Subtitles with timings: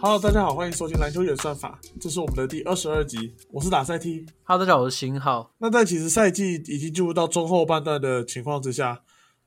[0.00, 4.24] Hello，大家好，欢迎收听篮球演算法，这是我们的第二十二集，我是打赛 T。
[4.44, 5.52] Hello，大家好，我是新浩。
[5.58, 9.02] 那在其实赛季已经进入到中后半段的情况之下，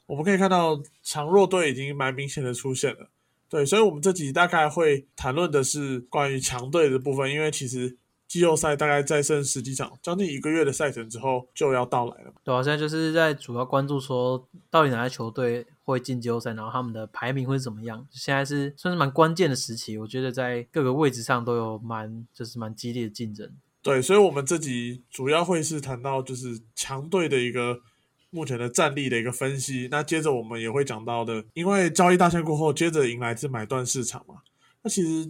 [0.08, 3.10] 我们可以看到强弱队已经蛮明显的出现了。
[3.48, 7.98] 对，所以我们这集大概会谈论的是关于强队的部分，因为其实
[8.32, 12.34] 季后赛大概再剩十几场，将近一个月的赛程之后就要到来了。
[12.46, 18.08] 对啊，现在就是在主要关注说，到底哪些球队会进季后赛，然后他们的排名会怎么样。
[18.10, 23.52] 现在是算是蛮关键的时期，我觉得在各个位置上都有蛮就是蛮激烈的竞争。
[23.82, 27.82] 对，所以我们这集主要会是谈到就是强队的一个
[28.30, 29.90] 目前的战力的一个分析。
[29.92, 34.36] 那接着我们也会讲到的，因为交易大限过后，接着迎来是买断市场嘛。
[34.84, 35.30] 那其实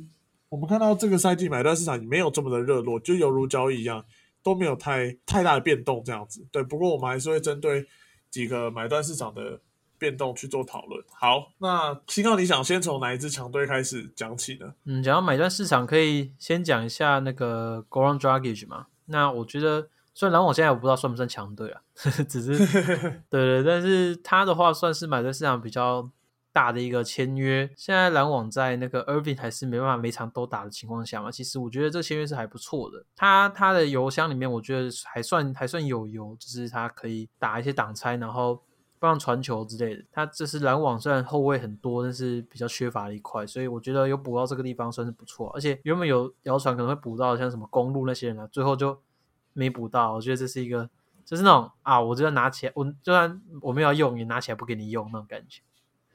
[0.51, 4.03] 我们看到这个赛季买断市场没有这么的热络，就犹如交易一样，
[4.43, 6.45] 都没有太太大的变动这样子。
[6.51, 7.87] 对，不过我们还是会针对
[8.29, 9.61] 几个买断市场的
[9.97, 11.01] 变动去做讨论。
[11.13, 14.73] 好，那新奥，你想先从哪一支强队开始讲起呢？
[14.83, 18.87] 嗯，讲到买断市场，可以先讲一下那个 Goran Dragic 嘛。
[19.05, 21.81] 那我觉得，虽然篮网现在我不知道算不算强队啊，
[22.27, 22.57] 只是
[23.31, 26.09] 对对，但是他的话算是买断市场比较
[26.53, 27.69] 大的一个签约。
[27.75, 33.05] 现在篮网在那个 Irving 还是没办法每场都打的情况下嘛，其实我觉得这签约是还不错的。
[33.15, 38.61] 他他的油箱里面，我觉得还算还算有油，就是他可以打一些挡拆，然后
[38.99, 40.03] 帮传球之类的。
[40.11, 45.49] 他这是篮网虽然后卫很多，但是比较缺乏的一块，所以我觉得有补到这个地方算是不错。
[45.55, 49.01] 而且原本有谣传可能会补到像什么公路那些人啊，最后就
[49.53, 50.13] 没补到。
[50.13, 50.89] 我觉得这是一个
[51.25, 55.61] 就是那种啊，我就要拿起来，我就算我没有用，也拿起来不给你用那种感觉。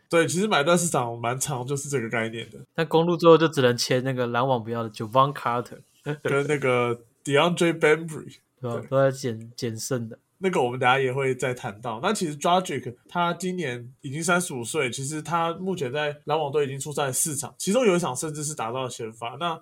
[0.09, 2.59] 对，其实买断市场蛮长，就是这个概念的。
[2.75, 5.79] 但公路最后就只能签那个篮网不要的 Javon Carter，
[6.23, 8.87] 跟那个 DeAndre Bembry， 对吧？
[8.89, 10.19] 都在减减剩的。
[10.39, 11.99] 那个我们等下也会再谈到。
[12.03, 19.37] 那其实 Dragic 他今年已经三十五岁，其实他目前在篮网队已经出赛四场，其中有一场甚至是打到了先发。
[19.41, 19.59] 那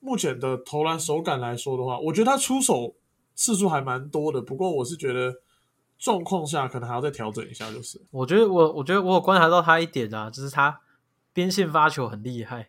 [0.00, 2.94] 目前的投篮手感来说的话，我觉得他出手
[3.36, 4.42] 次数还蛮多的。
[4.42, 5.36] 不过我是觉得
[5.98, 8.00] 状况下可能还要再调整一下，就是。
[8.10, 10.80] 我觉得我我觉得我有观察到他一点啊，就是他
[11.32, 12.68] 边线发球很厉害。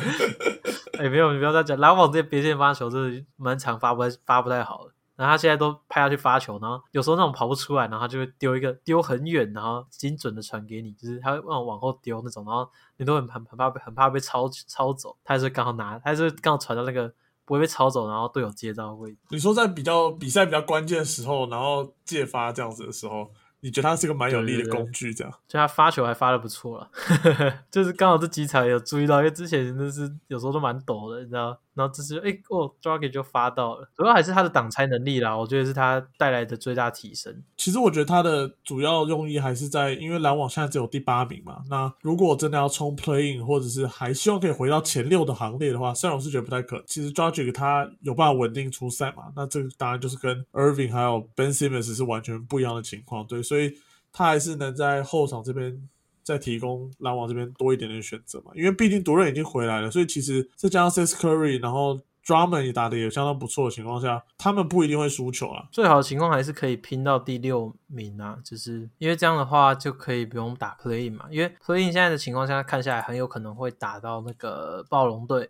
[0.98, 4.92] 哎，没有，你不要再讲篮网这些边线发球，真的蛮常发不太发不太好的。
[5.16, 12.68] 然后他现在都派他去发球，然后有时候那种跑不出来，然后他就会丢一个丢很远，然后精准的传给你，就是他会往往后丢那种，然后
[12.98, 17.10] 你都很很怕很怕被抄抄走，他还是刚好拿，他还是刚好传到那个
[17.46, 19.18] 不会被抄走，然后队友接到的位置。
[19.30, 23.30] 你说在比较比赛比较关键的时候，然后借发这样子的时候，
[23.60, 25.32] 你觉得他是个蛮有力的工具，这样？
[25.48, 26.90] 就他发球还发的不错了，
[27.70, 31.58] 就是刚好这几场有注意到，因为之前真的是有时候都蛮抖的，你知道。
[31.76, 37.42] 然后这是哎哦 d r a g o n 就发到了，主要还是他的挡拆能力啦，我觉得是他带来的最大提升。
[37.56, 46.84] 其实我觉得他的主要用意还是在，因为篮网现在只有第八名嘛，那如果真的要冲 Playing，或者是还希望可以回到前六的行列的话，虽然我是觉得不太可能。
[46.86, 53.74] 其实 d r a g 他有办法稳定出赛嘛，那这个当然就是跟 Irving 还有 Ben Simmons 是完全不一样的情况，对，所以
[54.12, 55.88] 他还是能在后场这边。
[56.26, 65.68] 再提供篮网这边多一点点选择嘛，因为毕竟独任已经回来了，所以其实再加上 s Curry，然后 Drummond 也打的也相当不错的情况下，他们不一定会输球啊。
[65.70, 75.48] 最好的情况还是可以拼到第六名啊，就是因为这样的话就可以不用打 Play 嘛，因为 Play 现在的情况下看下来很有可能会打到那个暴龙队。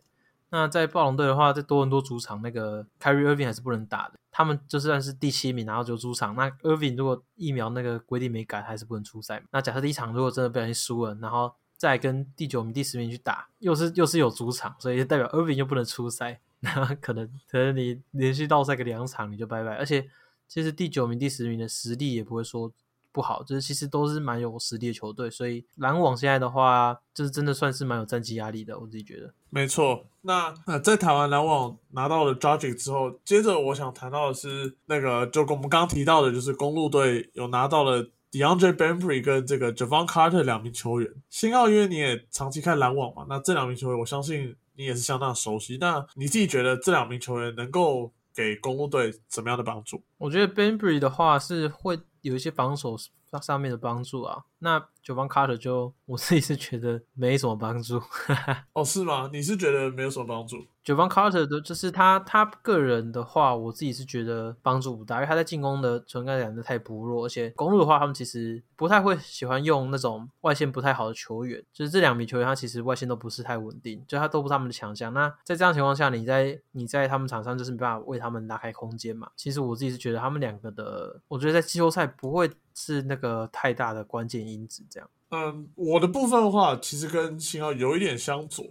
[0.50, 4.14] 那在暴龙队的话，在多伦多主场那个 Kyrie Irving 还是不能打的。
[4.30, 9.42] 他们就算是第七名，然后就主场，那 Irving 如果疫苗那个规定没改，还是不能出赛。
[9.50, 19.74] 那假设第一场如果真的不小心输了，然后再跟第九名、第十名去打，又是又是有主场，所以代表 Irving 又不能出赛，那可能可能你连续倒赛个两场你就拜拜。
[19.76, 20.08] 而且
[20.46, 22.72] 其实第九名、第十名的实力也不会说。
[23.16, 28.78] 不好，就是其实都是蛮有实力的球队，所以篮网现在的话，就是真的算是蛮有战绩压力的。
[28.78, 30.04] 我自己觉得，没错。
[30.20, 41.10] 那那在台湾篮网拿到了 d r a g i c 之后，接着我想谈到的是那个，就跟我们刚刚提到的，就是公路队有拿到了 DeAndre Bembry 跟这个 Javon Carter 两名球员。
[41.30, 45.78] 新奥因为你也长期看篮网嘛，那这两名球员我相信你也是相当熟悉。
[45.80, 50.04] 那你自己觉得这两名球员能够给公路队怎么样的帮助？
[50.18, 51.98] 我觉得 Benbury 的话是会。
[52.22, 52.96] 有一些防守
[53.40, 58.02] 上面的帮助啊，那九方 Carter 就我自己是觉得没什么帮助。
[58.74, 59.30] 哦，是吗？
[59.32, 60.66] 你是觉得没有什么帮助？
[60.86, 75.12] 九方 Carter 的，就是他他个人的话，我自己是觉得帮助不大，因为他在进攻的存在感的太薄弱，而且公路的话，他们其实不太会喜欢用那种外线不太好的球员，就是这两名球员，他其实外线都不是太稳定，就他都不是他们的强项。
[75.12, 79.28] 那在这样情况下，你在你在他们场上就是没办法为他们拉开空间嘛。
[79.34, 84.84] 其实我自己是觉得他们两个的，我觉得在季后赛不会是那个太大的关键因子。
[84.88, 88.64] 这样，嗯，我的部分的话，其实跟信号有一点相左。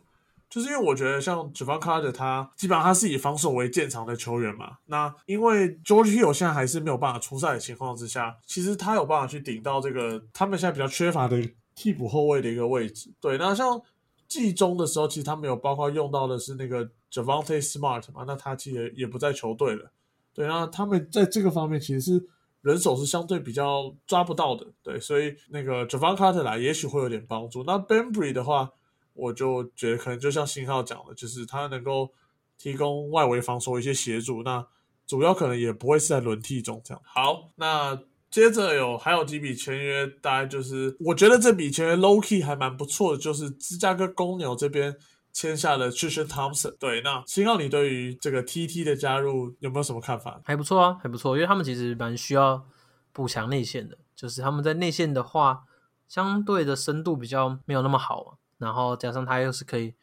[0.47, 11.37] 就是因为我觉得像 Javon Carter 他基本上他是以防守为建长的球员嘛，那因为 George Hill 现在还是没有办法出赛的情况之下，其实他有办法去顶到这个他们现在比较缺乏的
[11.75, 13.11] 替补后卫的一个位置。
[13.19, 13.81] 对，那像
[14.29, 19.91] 季中的时候，其实他们有包括用到的是那个 Javante Smart 嘛，那他其实也不在球队了。
[20.33, 22.25] 对，那他们在这个方面其实是
[22.61, 24.65] 人手是相对比较抓不到的。
[24.81, 27.63] 对，所以那个 Javon Carter 来也许会有点帮助。
[27.65, 28.71] 那 Benbury 的话。
[29.15, 32.11] 我就觉得可能就像新浩讲的，就是他能够
[32.57, 34.67] 提供外围防守一些协助，那
[35.07, 37.01] 主要可能也不会是在轮替中这样。
[37.05, 44.95] 好，那接着有还有几笔签约，大概就是我觉得这笔签约 low key 还蛮不错的，就是芝加哥公牛这边
[45.31, 46.75] 签下了 Tristan Thompson。
[46.77, 50.41] 对，那新浩你对于这个 TT 的加入有没有什么看法？
[50.43, 52.65] 还不错啊，还不错，因为他们其实蛮需要
[53.13, 55.63] 补强内线的，就是他们在内线的话，
[56.07, 58.37] 相对的深度比较没有那么好。
[58.57, 59.93] 然后加上他又是可以，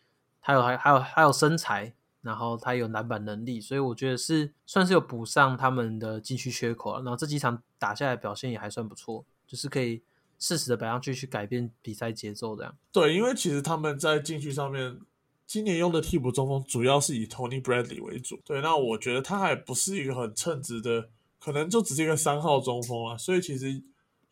[0.41, 7.03] 他有还还有还有身材，然后他有篮板能力，所以我觉得是算是有补上他们的禁区缺口了。
[7.03, 10.03] 然后这几场打下来表现也还算不错，就是可以
[10.39, 12.77] 适时的摆上去去改变比赛节奏这样。
[12.93, 14.99] 对，因为其实他们在禁区上面
[15.47, 18.39] 今年用的替补中锋主要是以 Tony Bradley 为主。
[18.45, 21.09] 对，那我觉得他还不是一个很称职的，
[21.41, 23.83] 可能就只是一个三号中锋啊，所以其实。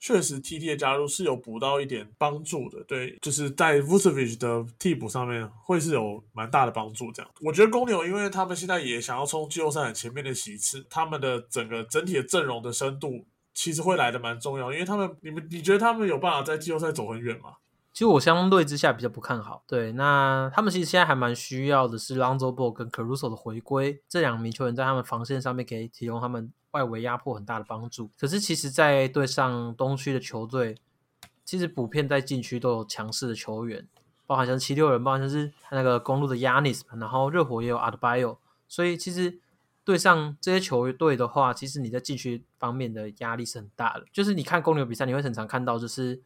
[0.00, 7.12] 确实，T T 的加入是有补到一点帮助的，对，就是在 Vucevic 的替补上面会是有蛮大的帮助。
[7.12, 17.56] 这样，我觉得公牛因为他们现在也想要冲季后赛前面的席次，他们的整个整体的阵容的深度其实会来的蛮重要，因为他们，你们你觉得他们有办法在季后赛走很远吗？
[17.92, 19.62] 其实我相对之下比较不看好。
[19.66, 26.50] 对，那他们其实现在还蛮需要的是 Lonzo Ball 跟 Caruso 的回归，这两名球员在他们防线上面可以提供他们。
[26.72, 30.76] 外围压迫很大的帮助，可是其实，在对上东区的球队，
[31.44, 33.88] 其实普遍在禁区都有强势的球员，
[34.26, 38.38] 包含像七六人，包含像是那个公路的 Yanis，然后热火也有 Adbio，
[38.68, 39.40] 所以其实
[39.82, 44.04] 对上这些球队的话，其实你在禁区方面的压力是很大的。
[44.12, 46.22] 就是你看公牛比赛，你会很常看到，就是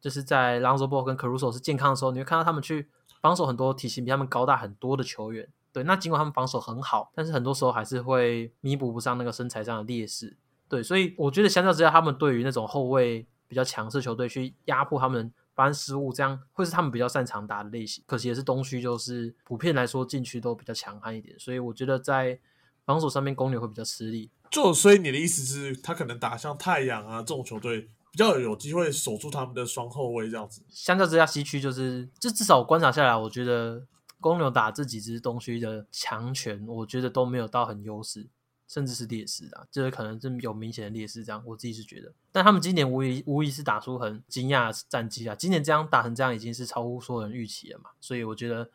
[0.00, 2.88] 就是在 Lonzo Ball 跟 Caruso 是健康的时候，你会看到他们去
[3.20, 5.48] 防守很多体型比他们高大很多的球员。
[5.72, 10.36] 对，那尽管他们防守很好，但是很多时候还是会弥补不上那个身材上的劣势。
[10.68, 18.04] 对，所以我觉得相较之下，他们对于那种后卫比较强势球队去压迫他们发生失误，这样会是他们比较擅长打的类型。
[18.06, 22.38] 可惜也是东区就是普遍来说禁区都比较强悍一点，所以我觉得在
[22.84, 24.30] 防守上面公牛会比较吃力。
[24.50, 27.80] 就所以你的意思是，他可能打像太阳啊这种球队
[28.10, 30.62] 比较有机会守住他们的双后卫这样子。
[30.68, 33.86] 相较之下，西区就是，就至少我观察下来，我觉得。
[34.22, 38.26] 公牛打这几支东区的强权，我觉得都没有到很优势，
[38.66, 41.22] 甚至是劣势啊，就是可能是有明显的劣势。
[41.22, 45.34] 这样，我自己是觉得，但他们今年无疑无疑是打出很惊讶的战绩啊！
[45.34, 47.90] 今年这样打成这样，已经是超乎所有人预期了嘛。
[48.00, 48.70] 所以我觉得，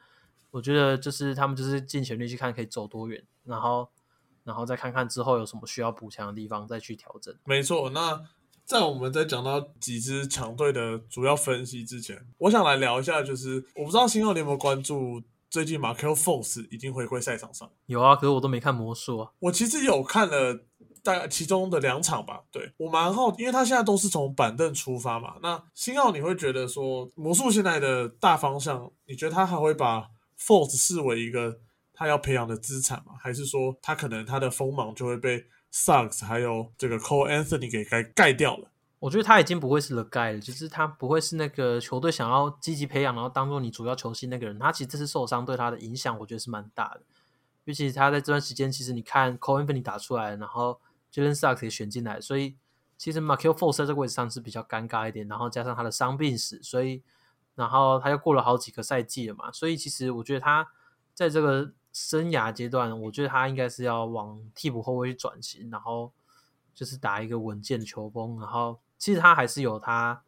[0.51, 3.89] 我觉得就是他们就是尽全力去看可以走多远，然后，
[4.43, 7.33] 然后再看看之后有什么需要补强的地方，再去调整。
[7.45, 8.21] 没错，那
[8.65, 15.23] 在我们在讲到几支强队的主要分析之前，我想来聊一下，就是我不知道新奥你有没有关注。
[15.49, 19.31] 最近马克 f o s 已经回归赛场上，有啊，可是我都没看魔术啊。
[19.39, 20.65] 我其实有看了
[21.03, 25.35] 大概其中的两场吧，对我蛮好，因为他现在都是从板凳出发嘛。
[25.41, 31.59] 那新奥你会觉得说魔术现在的大方向，你觉得他还会把 Force 视为一个
[31.93, 33.13] 他要培养的资产吗？
[33.19, 38.71] 还是说他可能他的锋芒就会被 Suggs 还有这个 Cole Anthony 给盖盖掉了？
[38.99, 44.57] 我觉得他已经不会是 The Guy 了，就是他不会是那个球队想要积极培养，然后当做你主要球星那个人。
[44.57, 47.01] 他其实这次受伤对他的影响，我觉得是蛮大的。
[47.65, 50.81] 尤其他在这段时间，其实你看 Cole Anthony 打出来，然后
[51.13, 52.55] Jalen Suggs 也选进来，所以
[52.97, 55.27] 其实 Markel f o r c e 在这个位置上是比较尴尬一点。
[55.27, 57.03] 然后加上他的伤病史，所以
[57.53, 60.67] 然后他又过了好几个赛季了嘛，所以其实我觉得他
[61.13, 66.11] 在这个生涯阶段，我觉得他应该是要往替补后卫去转型，然后
[66.73, 68.79] 就是打一个稳健的球风，然后。
[68.97, 70.21] 其实他还是有他，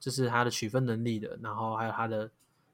[0.00, 2.30] 就是他的取分能力的，然后还有他的，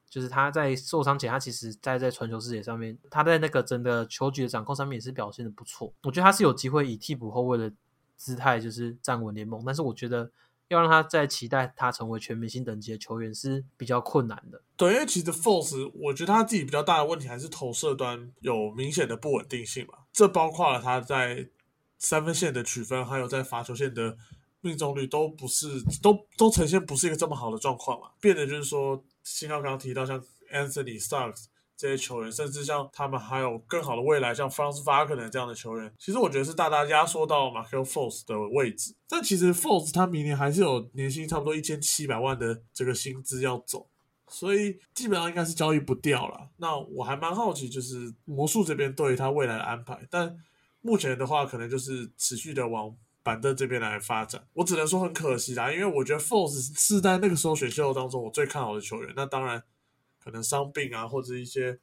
[0.09, 5.93] 就是他在受伤前，他其实在在传球视野上面，他在那个整个球局的掌控上面也是表现的不错。
[6.03, 7.73] 我觉得他是有机会以替补后卫的
[8.17, 10.31] 姿态就是站稳联盟，但是我觉得
[10.69, 14.61] 要让他再期待他成为全明星等级的球员是比较困难的。
[14.77, 21.49] 对，因为其实 Force 我觉得他自己比较大的问题还是投射端有明显的不稳定性嘛，这包括了他在
[21.99, 24.17] 三分线的取分，还有在罚球线的。
[24.62, 25.69] 命中率都不是，
[26.00, 28.09] 都都呈现不是一个这么好的状况嘛？
[28.21, 30.19] 变得就是说，新浩刚刚提到像
[30.52, 38.95] Anthony Starks 这些球员，甚至像他们还有更好的未来，像 Franz Wagner 这样的球员，其实我觉得是大大压缩到 Michael Force 的位置。
[39.09, 43.88] 但其实 Force 他明年还是有年薪差不多一千七百万的这个薪资要走，
[44.28, 46.50] 所以基本上应该是交易不掉了。
[46.59, 50.37] 那我还蛮好奇，就是魔术这边对于他未来的安排，但
[50.83, 54.47] 目前的话，可能就是持续的往板凳这边来发展。
[54.55, 59.12] 我只能说很可惜啦，因为我觉得 Force 是在那个时候选秀当中我最看好的球员。
[59.17, 59.62] 那当然，
[60.23, 61.79] 可能伤病啊，或者一些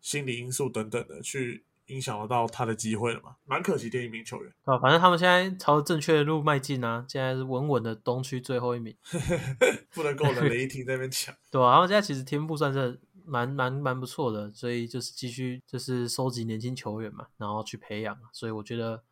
[0.00, 1.64] 心理因素等等的去。
[1.88, 3.36] 影响得到他的机会了嘛？
[3.44, 4.78] 蛮可惜的一名球员啊。
[4.78, 8.96] 反正他们现在朝正确的路迈进啊，现在是稳稳的东区最后一名，
[9.92, 11.34] 不能够的雷霆在那边抢。
[11.52, 18.16] 对啊，然后现在其实天赋算是蛮蛮蛮不错的，所以就是继续就是收集年轻球员嘛，然后去培养。
[18.32, 19.02] 所以我觉得。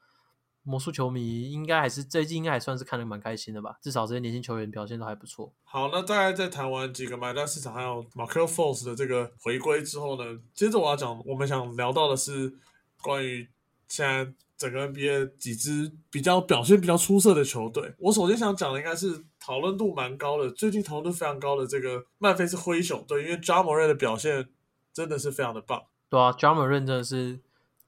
[0.65, 5.53] 魔术球迷应该还是最近应该还算是看得蛮开心的吧，至少这些年轻球员表现都还不错。
[5.65, 12.55] 好，那大概在谈完几个买断市场还有 Markel Force 的这个回归之后呢，接着我要讲，我们想聊到的是
[13.03, 13.49] 关于
[13.89, 17.95] 现在整个 NBA 几支比较表现比较出色的球队。
[17.99, 24.49] 我首先想讲的应该是讨论度蛮高的，最近讨论度非常高的这个曼菲斯灰熊队，因为 j a m a r 的表现
[24.93, 25.83] 真的是非常的棒。
[26.09, 27.41] 对啊 j a m a r 真的是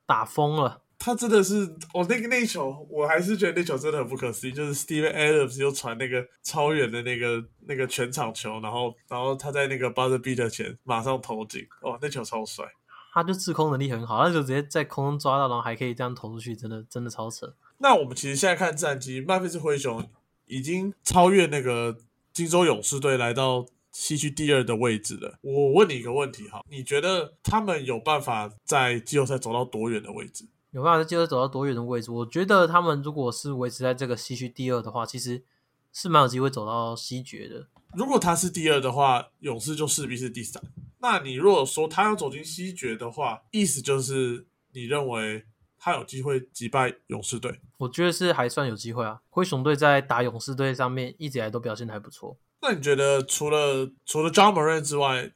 [0.06, 0.83] 打疯了。
[1.04, 4.52] 他真的是，我那个那球，我还是觉得那球真的很不可思议。
[4.52, 12.64] 就是 Steven Adams 又传那个超远的那个那个全场球，然后然后他在那个 buzzer beater 前马上投进，哇，那球超帅。
[13.12, 17.54] 他就制空能力很好，他就直接在空中抓到，然后还可以这样投出去，真的真的超扯。
[17.76, 20.08] 那我们其实现在看战绩，曼菲斯灰熊
[20.46, 21.98] 已经超越那个
[22.32, 25.38] 金州勇士队，来到西区第二的位置了。
[25.42, 30.48] 我问你一个问题哈，你觉得他们有办法在季后赛走到多远的位置？
[30.74, 32.10] 有办法在季后赛走到多远的位置？
[32.10, 35.44] 我觉得他们如果是维持在这个西区第二的话，其实
[35.92, 37.68] 是蛮有机会走到西决的。
[37.94, 40.60] 如果他是第二的话，勇士就势必是第三。
[40.98, 45.44] 那你如果说他要走进西决的话，意思就是你认为
[45.78, 47.60] 他有机会击败勇士队？
[47.78, 49.20] 我觉得是还算有机会啊。
[49.30, 52.36] 灰熊队在打勇士队上面一直以来都表现的还不错。
[52.60, 55.30] 那你觉得除了除了 John Moran 之外？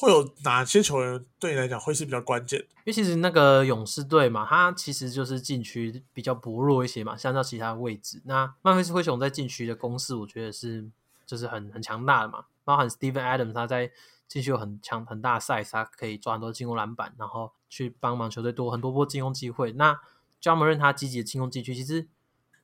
[0.00, 2.58] 会有哪些球员对你来讲会是比较关键？
[2.58, 8.22] 因为其实那个勇士队嘛，他其实就是禁区比较薄弱一些嘛，相较其他位置。
[8.24, 10.88] 那曼菲斯灰熊在禁区的攻势，我觉得是
[11.26, 12.46] 就是很很强大的嘛。
[12.64, 13.90] 包含 Steven Adams 他在
[14.26, 19.72] 禁区有很强很大的 size，他可以抓很多进攻篮板，然后去帮忙球队多很多波进攻机会。
[19.72, 20.00] 那
[20.40, 22.08] j a m a r e n 他积极的进攻禁区，其实。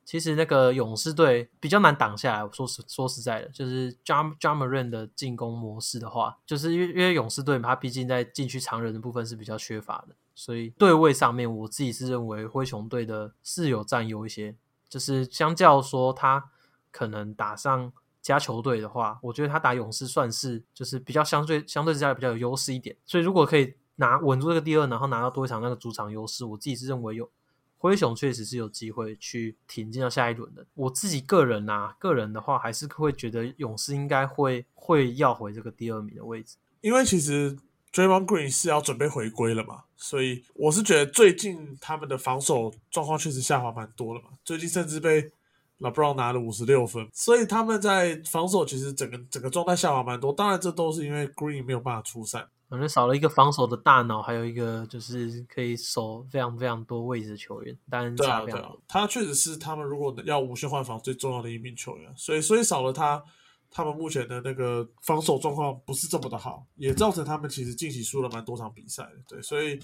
[0.07, 2.41] 其实那个勇士队比较难挡下来。
[2.41, 14.55] 我说实说实在的，就是 Jam Jamarin 的进攻模式的话，就是因为因为勇士队，他毕竟在禁区常人的部分是比较缺乏的，所以对位上面，我自己是认为灰熊队的是有占优一些。
[14.87, 16.51] 就是相较说他
[16.89, 22.95] 可能打上加球队的话，我觉得他打勇士算是就是比较相对相对之下比较有优势一点。
[23.05, 27.29] 所以如果可以拿稳住这个第二，然后拿到多一场那个主场优势，我自己是认为有。
[27.77, 30.65] 灰熊确实是有机会去挺进到下一轮的。
[30.73, 36.55] 我自己个人呐，个人的话还是会觉得勇士应该会会要回这个第二名的位置。
[36.81, 37.55] 因为其实
[37.93, 44.29] Draymond Green 是要准备回归了嘛，所以我是觉得最近他们的防守状况确实下滑蛮多了嘛。
[44.43, 45.31] 最近甚至被
[45.79, 50.33] LeBron 拿了五十六分，所以他们在防守其实整个整个状态下滑蛮多。
[50.33, 52.47] 当然，这都是因为 Green 没有办法出赛。
[52.69, 57.77] 反正少了一个防守的大脑，还有一个就是可以守非常非常多位置的球员。
[57.89, 62.13] 当然对啊，对啊，他确实是他们如果要无限换防最重要的一名球员。
[62.17, 63.23] 所以，所以少了他，
[63.71, 69.11] 他们目前的那个防守状况不是这么的好，也造成他们其实近期输了蛮多场比赛的。
[69.27, 69.79] 对，所以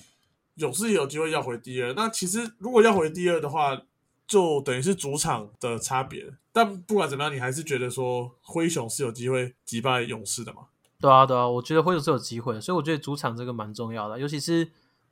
[0.55, 1.93] 勇士也有机会要回第二。
[1.93, 3.81] 那其实如果要回第二的话，
[4.27, 6.33] 就等于是主场的差别。
[6.51, 10.67] 但不管怎么样，你还是觉得说灰熊是有机会击败勇士的嘛？
[11.03, 14.71] 对啊，对啊，我觉得会有是有机会，所以我觉得主场这个蛮重要的，尤其是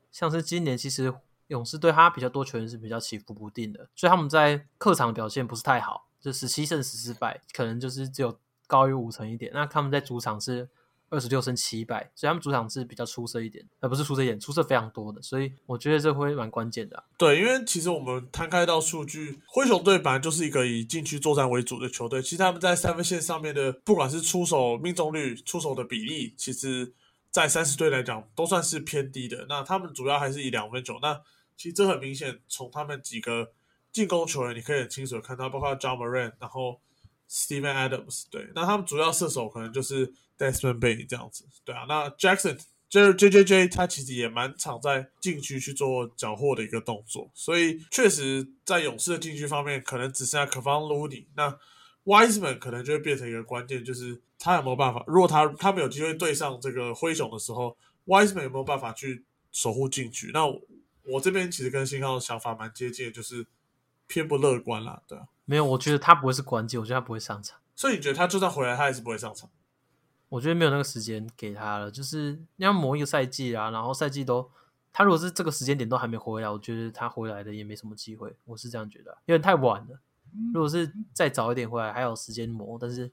[0.10, 1.14] 像是今年，其实
[1.48, 9.52] 勇士对他比较多球员是比较起伏不定的，所以他们在客场表现不是太好，就十七胜十四败，可能就是只有高于五成一点。
[9.54, 10.70] 那他们在主场是。
[11.12, 17.04] 二十六胜七败，所以他们主场是比较出色一点，而不是出色一点，出色非常多的，所以我觉得这会蛮关键的。
[17.18, 26.94] 对，因为其实我们摊开到数据，灰熊队本来就是一个以禁区作战为主的球队，其实他们在三分线上面的，不管是出手命中率、出手的比例，其实
[27.30, 29.46] 在三十队来讲都算是偏低的。
[29.50, 31.22] 那他们主要还是以两分球，那
[31.58, 33.52] 其实这很明显，从他们几个
[33.92, 36.80] 进攻球员，你可以很清楚的看到，包括 John Moran，然后
[37.30, 40.14] Steven Adams，对，那他们主要射手可能就是。
[40.42, 42.58] Desmond Bay 这样子，对啊，那 Jackson
[42.90, 51.58] 就是 J J J，他其实也蛮常在禁区去做缴获的一个动作，所以确实在勇士的禁区方面，可能只剩下 Kevon Looney，那
[52.04, 60.32] Wiseman 可能就会变成一个关键，就是他有没有办法，如果他他们有机会对上这个灰熊的时候，Wiseman 有没有办法去守护禁区？
[60.34, 60.46] 那
[61.04, 63.46] 我这边其实跟信号的想法蛮接近，就是
[64.08, 69.50] 偏不乐观啦，对啊，没有，我觉得他不会是关键，我觉得他不会上场，所以你觉得他就算回来，他还是不会上场？
[70.32, 74.50] 我觉得没有那个时间给他了，就是要磨一个赛季啊，然后赛季都
[74.94, 80.00] 他如果是这个时间点都还没回来，我觉得他回来的也没什么机会，我是这样觉得，因为太晚了。
[80.54, 83.12] 如果是再早一点回来，还有时间磨，但是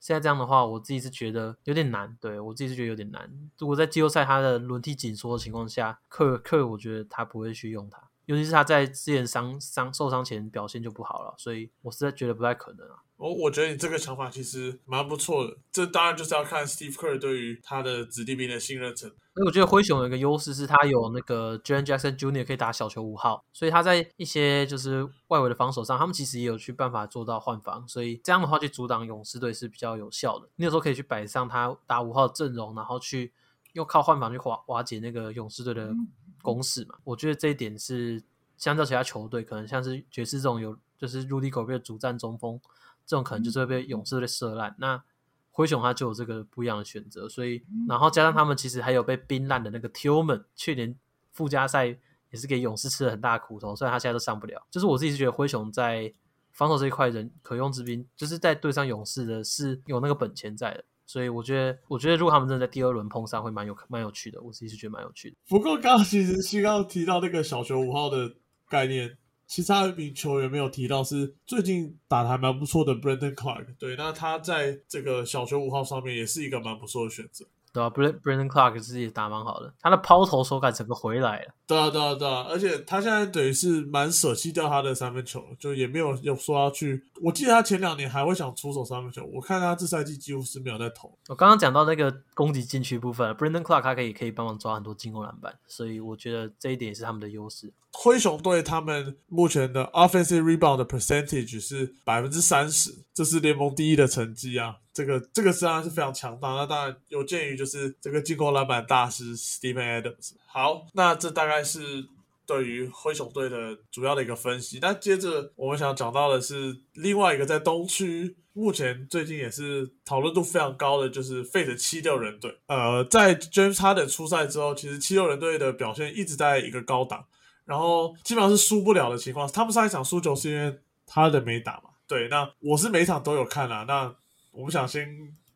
[0.00, 3.30] 现在这样的话，我自己是觉得有点难，对我自己是觉得有点难。
[3.56, 8.02] 如果在季后赛他的轮替紧缩的情况下，克克我觉得他不会去用他。
[8.26, 12.96] 尤其是他在之前伤伤受伤前表现就不好了，所以我实在觉得不太可能啊。
[13.18, 19.16] 我我觉得你这个想法其实蛮不错的，这当然就是要看 Steve Kerr 对于他的子弟兵的信任程度。
[19.34, 22.44] 那我觉得灰熊有一个优势是，他有那个 Jaren Jackson Jr.
[22.44, 30.48] 可以打小球五号，所以他在一些就是外围的防守上，他们其实也有去办法做到换防，所以这样的话去阻挡勇士队是比较有效的。
[30.54, 33.32] 你有时候可以去摆上他打五号阵容，然后去
[33.72, 35.92] 又靠换防去瓦瓦解那个勇士队的
[36.40, 36.94] 攻势嘛。
[37.02, 38.22] 我觉得这一点是。
[38.56, 42.60] 相较其他球队，可能像是爵士这种有就是 Rudy Gobert 主战中锋，
[43.08, 44.76] 这种可能就是会被勇士队射烂。
[44.78, 45.02] 那
[45.50, 50.94] 灰熊他就有这个不一样的选择，所以然后加上他们其实还有被冰烂的那个 Tillman，去年
[51.32, 51.98] 附加赛也
[52.38, 54.62] 是给勇士吃了很大的苦头，虽然他现在都上不了。
[54.70, 56.12] 就是我自己是觉得灰熊在
[56.52, 60.84] 防守这一块人可用之兵，就是在对上勇士的是有那个本钱在的。
[61.06, 64.40] 所以我觉得，我觉得如果他们真的在第二轮碰上，会蛮有蛮有趣的。
[64.42, 65.36] 我自己是觉得蛮有趣的。
[65.48, 68.36] 不过刚刚其实需要提到那个小球五号的。
[68.70, 69.16] 概念，
[69.48, 73.66] 其他一名球员没有提到，是最近打的还蛮不错的 Brandon Clark。
[73.78, 77.46] 对，那他在这个小球五号上面也是一个蛮不错的选择。
[77.78, 81.54] 对啊，Brandon Clark 自己打蛮好的，他的抛投手感整个回来了。
[81.64, 87.04] 对啊，对啊，对啊，而且他现在等于是蛮舍弃掉他的三分球，就也没有有说要去。
[87.22, 91.16] 我记得他前两年还会想出手三分球，我看他这赛季几乎是没有在投。
[91.28, 97.72] 我刚刚讲到那个攻击禁区部分，Brandon Clark 他可以可以帮忙抓很多进攻篮板，所以我觉得这一点也是他们的优势。
[97.92, 104.76] 灰熊队他们目前的 offensive rebound 的 percentage 是百分之三十，这是联盟第一的成绩啊。
[104.92, 110.32] 这个这个当然是非常强大，那当然有鉴于就是这个进攻篮板大师 Stephen Adams。
[110.46, 112.04] 好，那这大概是
[112.46, 114.78] 对于灰熊队的主要的一个分析。
[114.80, 122.58] 那接着我们想讲到的是另外一个在东区目前最近也是讨论度非常高的，就是费的七六人队。
[122.66, 127.24] 呃，在 James 哈登出赛之后，其实七六人队的表现一直在一个高档，
[127.64, 129.46] 然后基本上是输不了的情况。
[129.46, 131.90] 他们上一场输球是因为哈登没打嘛？
[132.08, 133.84] 对，那我是每场都有看啊。
[133.86, 134.12] 那
[134.58, 135.06] 我们想先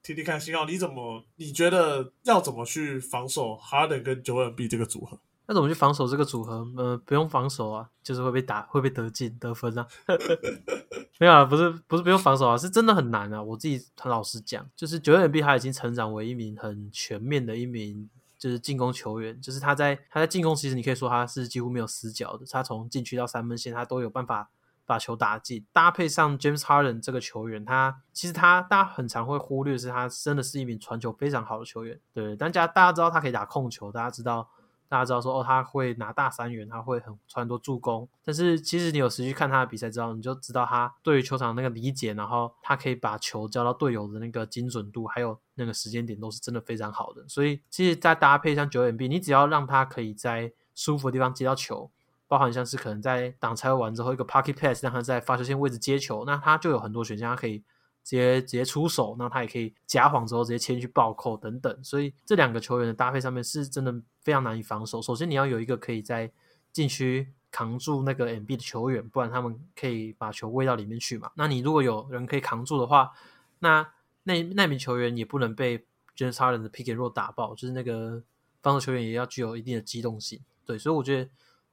[0.01, 1.25] 听听看，信号你怎么？
[1.35, 5.19] 你觉得要怎么去防守 Harden 跟九 N B 这个组合？
[5.49, 6.65] 那怎么去防守这个组合？
[6.77, 9.85] 呃，不用防守啊，就是会被打，会被得进得分啊。
[11.19, 13.43] 没有啊，不是不是不用防守啊，是真的很难啊。
[13.43, 24.51] 我自己很老实讲，就是九 N B 他已经成长为一名很全面的一名就是进攻球员，就是他在他在进攻，其实你可以说他是几乎没有死角的，他从禁区到三分线，他都有办法。
[24.85, 31.99] 把球打进，搭配上 James Harden 这个球员，他其实他大家很常会忽略，是他真的是一名传球非常好的球员。
[32.13, 34.49] 对，大家大家知道他可以打控球，大家知道
[34.89, 38.07] 大家知道说哦，他会拿大三元，他会很传多助攻。
[38.25, 47.27] 但是其实你有实际看他的比赛之后，你就知道他对于球场那个理解，然后他可以把球交到队友的那个精准度，还有那个时间点都是真的非常好的。
[47.29, 51.91] 所以其实再搭配上九点 B，你只要让他可以在舒服的地方接到球。
[52.33, 61.85] 包含像是可能在挡拆完之后一个 pocket pass，让他在发球线位置接球，那他就有很多选项，他可以直接直接出手，那他也可以夹晃之后直接切去暴扣等等。
[61.85, 65.03] 所以这两个球员的搭配上面是真的非常难以防守。
[65.03, 66.33] 首先你要有一个可以在
[66.73, 71.31] 禁区扛住那个 MB 的球员，不然他们可以把球喂到里面去嘛。
[71.35, 73.13] 那你如果有人可以扛住的话，
[73.59, 73.87] 那
[74.23, 75.85] 那那名球员也不能被
[76.17, 78.23] James Harden 的 pick and roll 打爆，就是那个
[78.63, 80.41] 防守球员也要具有一定的机动性。
[80.65, 81.29] 对，所以我觉得。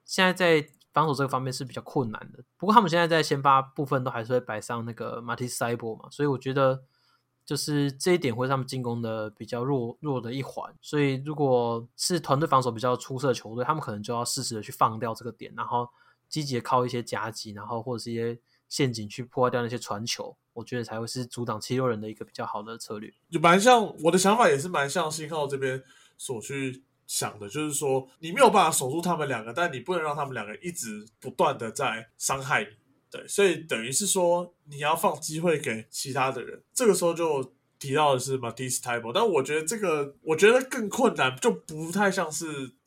[0.09, 6.83] 现在在防守这个方面是比较困难的，不过他们现在在先发部分都还是会摆上那个马蒂斯塞博嘛，所以我觉得
[7.45, 10.73] 就是这一点会是他们进攻的比较弱弱的一环。
[10.81, 15.87] 所以如果是团队防守比较出色的球队，他们可能就要适时的去放掉这个点，然后
[16.27, 23.13] 积极的靠一些夹击，然后或者是一些陷阱去破坏掉那些传球，我觉得才会是阻挡七六人的一个比较好的策略。
[23.29, 25.83] 就蛮像我的想法，也是蛮像信号这边
[26.17, 26.83] 所去。
[27.09, 32.69] 想的就是说，你没有办法守住他们两个，但你不能让他们两个一直不断的在伤害你，
[33.09, 36.61] 对，所以等于是说你要放机会给其他的人。
[36.71, 42.45] 这个时候就提到的是 Matisse t a b l e 但我觉得这个我觉得更困难，就不太像是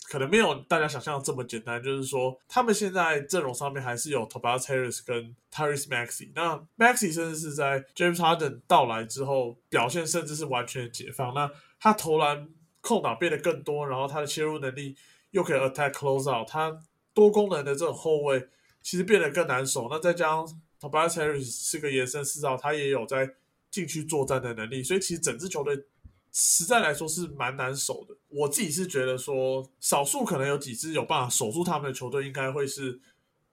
[0.08, 1.82] 可能没有大家想象这么简单。
[1.82, 12.48] 就是说，他们现在阵容上面还是有 Tobias Harris 跟 t y r i s Maxi 那 Maxi 甚至是在 James Harden 到来之后表现甚至是完全解放，那他投篮。
[12.82, 14.94] 空档变得更多，然后他的切入能力
[15.30, 16.78] 又可以 attack close out，他
[17.14, 18.48] 多功能的这种后卫
[18.82, 19.88] 其实变得更难守。
[19.90, 23.34] 那再加上 Tobias Harris 是个延伸四号，他也有在
[23.70, 25.84] 禁区作战的能力，所以其实整支球队
[26.32, 28.14] 实在来说是蛮难守的。
[28.28, 33.00] 我自己是觉得说，少数可能有几支有办法守住他们的球队，应该会是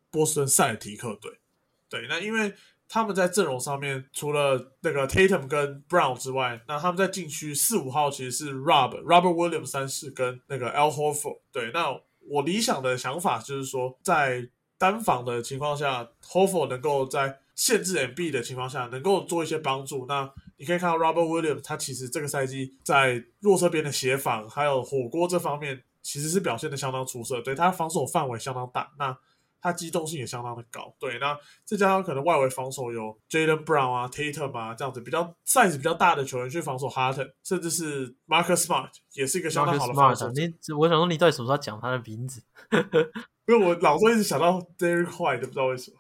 [0.10, 1.40] 波士顿塞尔提克队。
[1.88, 2.54] 对，那因为
[2.90, 11.38] 他们在阵容上面，除了那个 Tatum 跟 Brown 之外，那他们在禁区四五号其实是 Rob Robert Williams 三世跟那个 Al Horford。
[11.52, 11.96] 对，那
[12.28, 14.50] 我理想的想法就是说，在
[14.80, 20.06] 单防的情况下，Horford 能够在限制 MB 的情况下，能够做一些帮助。
[20.08, 27.40] 那你可以看到 Robert Williams，他其实这个赛季在弱侧边的协防还有火锅这方面，其实是表现的相当出色。
[27.42, 29.16] 对他防守范围相当大，那
[29.62, 30.94] 他机动性也相当的高。
[31.00, 40.30] 对，那再加上可能外围防守有 Jalen Brown 啊、Tatum 啊这样子比较 size 比较大的球员去防守 Harden，甚至是 Marcus Smart 也是一个相当好的防守。
[40.32, 40.42] 你
[40.74, 42.42] 我想说，你到底什么时候讲他的名字？
[43.48, 45.98] 因为我脑中一直想到 Derek White，不知道为什么。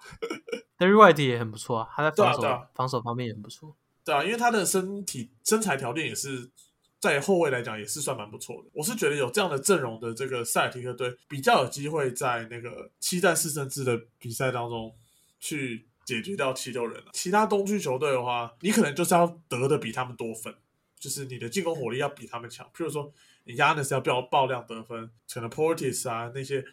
[0.77, 3.75] Derek White 也很不错啊，他在防守防守方面也很不错。
[4.05, 6.49] 对啊，因为他的身体身材条件也是
[6.99, 8.69] 在后卫来讲也是算蛮不错的。
[8.73, 14.95] 我是觉得有这样的阵容的这个塞尔提克队比较有机会在那个七战四胜制的比赛当中
[15.39, 17.11] 去解决掉七六人了。
[17.13, 20.53] 其他东区球队的话，你可能就是要得的比他们多分，
[20.99, 22.65] 就是你的进攻火力要比他们强。
[22.75, 23.11] 譬如说，
[23.45, 26.65] 你压的是要爆爆量得分，可能 Portis 啊那些。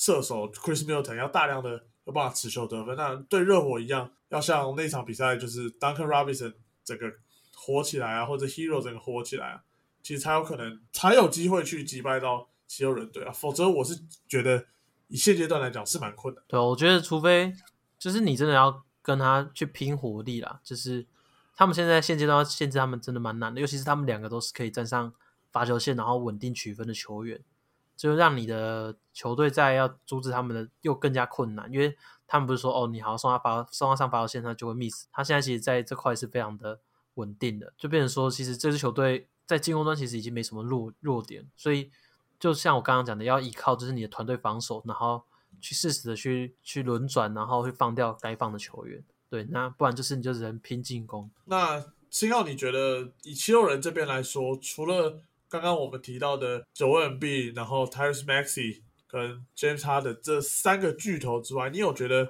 [0.00, 7.12] 射手 Chris Middleton 要大量的有办法持球得分，那对热火一样，要像那场比赛就是 Duncan Robinson 整个
[7.52, 9.64] 火起来啊，或者 Hero 整个火起来啊，
[10.02, 14.66] 其实才有可能才有机会去击败到七六人队啊，否则我是觉得
[15.08, 16.42] 以现阶段来讲是蛮困难。
[16.48, 17.52] 对，我觉得除非
[17.98, 21.06] 就是你真的要跟他去拼火力啦，就是
[21.54, 25.12] 他们现在现阶段限制他们真的蛮难的，尤其是他们两个都是可以站上
[25.50, 27.40] 罚球线然后稳定取分的球员。
[27.96, 31.96] 就让你的球队在要阻止他们的又更加困难，因为
[32.28, 35.08] 他们不是说哦，你好送他罚送他上罚球线，他就会 miss。
[35.10, 36.78] 他现在其实在这块是非常的
[37.14, 41.90] 稳定的，就变成说，其实这支球队在进攻端其实已经没什么弱弱点，所以
[42.38, 45.24] 就像我刚刚讲的，要依靠就是你的团队防守，然后
[45.58, 49.02] 去适时的去去轮转，然后去放掉该放的球员。
[49.30, 51.30] 对，那不然就是你就只能拼进攻。
[51.46, 62.28] 那星耀，你觉得以七六人这边来说，除了刚刚我们提到的九 N B，然后 Tyrese Maxey 跟 James Harden 这三个巨头之外，你有觉得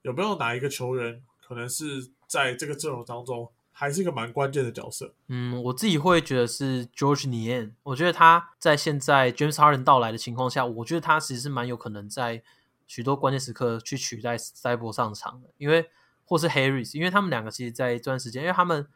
[0.00, 5.14] 有没有哪一个球员可能是在这个阵容当中还是一个蛮关键的角色？
[5.26, 7.72] 嗯，我自己会觉得是 George Nian，。
[7.82, 12.42] 我觉得他在现在 James Harden 到来的情况下，我觉得他其实是蛮有可能在
[12.86, 15.90] 许多关键时刻去取代塞博上场的，因为
[16.24, 18.86] 或是 Harris，因为他们两个其实在一段时间，因为他们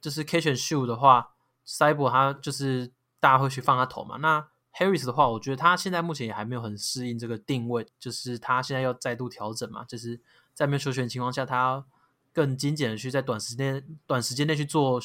[0.00, 1.32] 就是 Catch and Shoot 的话，
[1.64, 2.92] 塞博他就是。
[3.22, 4.16] 大家会去放他投嘛？
[4.16, 10.20] 那 Harris 的话，我觉得他现在目前也还没有很适应这个定位，就是他现在要再度调整嘛，就是
[10.52, 11.84] 在没有球权情况下，他
[12.32, 15.00] 更精简的去在短时间短时间内去做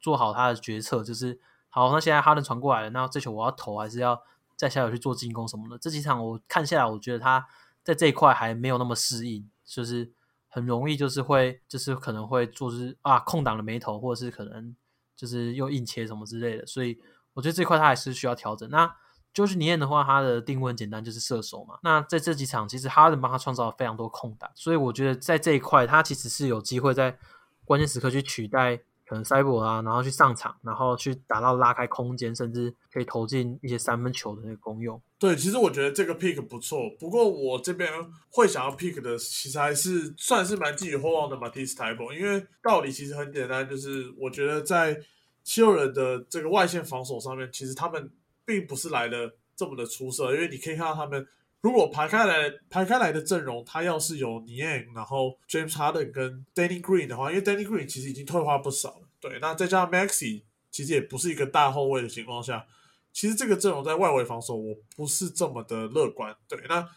[0.00, 1.40] 做好他的决策，就是
[1.70, 4.22] 好，那现在哈登传过来了，那这球我要投还是要
[4.56, 5.78] 再下手去做进攻什么的？
[5.78, 7.46] 这几场我看下来，我觉得他
[7.82, 10.12] 在这一块还没有那么适应，就是
[10.48, 14.74] 很容易就是会就是可能会做就是啊空档的没投，或者是可能
[15.16, 16.98] 就是又硬切什么之类的，所以。
[17.34, 18.68] 我觉得这块他还是需要调整。
[18.68, 18.94] 那
[19.32, 21.78] 就是尼彦的话，他的定位很简单，就是射手嘛。
[21.82, 27.16] 那在这几场，其实哈登帮他创造了非常多空档，所以我觉得在这一块，他其实是有机会在
[27.64, 35.00] 关键时刻去取代可能塞博啊，然后去上场，然后去达到拉开空间，甚至可以投进一些三分球的那个功用。
[35.18, 36.90] 对，其实我觉得这个 pick 不错。
[37.00, 37.90] 不过我这边
[38.30, 45.00] 会想要 pick 的，其实还是算是蛮寄予厚望的马蒂斯泰博，因为道理其实很简单，就是我觉得在。
[45.44, 48.08] 七六人的这个外线防守上面，其实他们
[48.44, 51.26] 并不是来的这么的出色，因为你可以看到他们
[51.60, 62.66] 如果排开来排开来的阵容，他要是有尼恩然后 James Harden 跟 Danny Green 的话，因为 Danny Green 其实已经退化不少了，对，那再加上 Maxi 其实也不是一个大后卫的情况下，
[63.12, 66.88] 其实这个阵容在外围防守我不是这么的乐观，对，那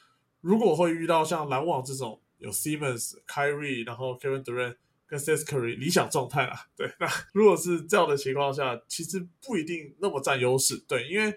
[0.42, 4.76] 如果会遇到像篮网这种有 Simmons、Kyrie，然后 Kevin Durant。
[5.18, 6.92] SS Curry 理想状态啦，对。
[7.00, 11.08] 那如果是这样的情况下，其实不一定那么占优势，对。
[11.08, 11.36] 因为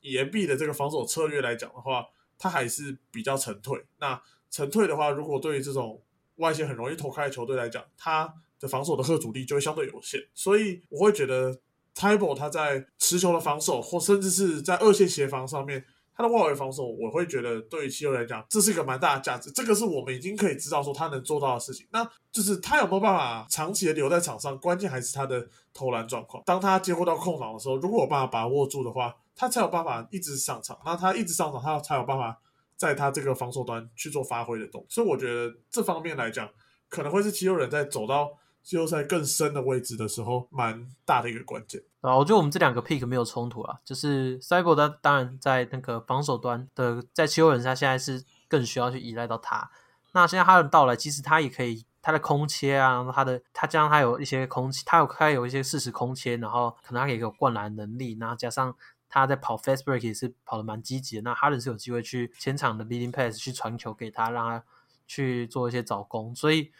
[0.00, 2.06] 以 M B 的这个防守策略来讲的话，
[2.38, 3.84] 它还是比较沉退。
[3.98, 6.02] 那沉退的话，如果对于这种
[6.36, 10.20] 外线很容易投开的球队来讲，它的防守的贺阻力就会相对有限。
[10.34, 11.52] 所以我会觉得
[11.94, 15.84] t y b l e 他在持球的防守，或甚至是在二线协防上面。
[16.16, 19.50] 他的外围防守，我会觉得对于七六来讲，这是一个蛮大的价值。
[19.50, 21.86] 这个是我们已经可以知道说他能做到的事情。
[21.92, 26.42] 那就是他有没有办法长期的留在场上，关键还是他的投篮状况。
[26.46, 30.78] 当他接获到空档的时候，如果有办法把握住的话，他才有办法一直上场。
[30.86, 32.40] 那他一直上场，他才有办法
[32.76, 34.86] 在他这个防守端去做发挥的动作。
[34.88, 36.48] 所以我觉得这方面来讲，
[36.88, 38.32] 可能会是七六人在走到
[38.66, 41.80] 季后赛更深的位置的时候，蛮大的一个关键。
[42.00, 49.70] 啊，我觉得我们这两个 pick 没有冲突啊，就是 Cyber 他当然在那个防守端的，在七六人他现在是更需要去依赖到他。
[50.14, 58.74] 那现在他的到来，其实他也可以他的空切啊，他的他加上他有一些空切，他有他有一些适时空切，然后可能他可以有灌篮能力，然后加上
[59.08, 61.22] 他在跑 fast break 也是跑的蛮积极的。
[61.22, 64.64] 那哈伦是有机会去前场的 leading pass 去传球给他，让他
[65.06, 66.34] 去做一些找攻。
[66.34, 66.72] 所以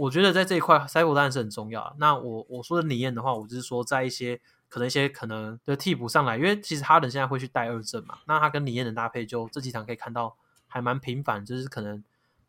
[0.00, 1.94] 我觉得在这一块塞伯当然是很重要。
[1.98, 10.36] 那我我说的理念的话，我就是说在一些可能一些可能的替补上来，因为其实哈登现在会去带二阵嘛，那他跟李彦的搭配就这几场可以看到
[10.66, 12.02] 还蛮频繁，就是可能。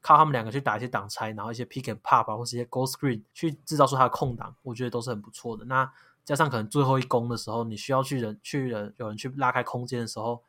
[0.04, 5.64] 靠他们两个去打一些挡拆，然后一些 pick and pop 啊，或是一些 go screen 去制造出他的空档，我觉得都是很不错的。
[5.66, 5.88] 那
[6.26, 10.42] 加上可能最后一攻的时候，你需要去人去人有人去拉开空间的时候，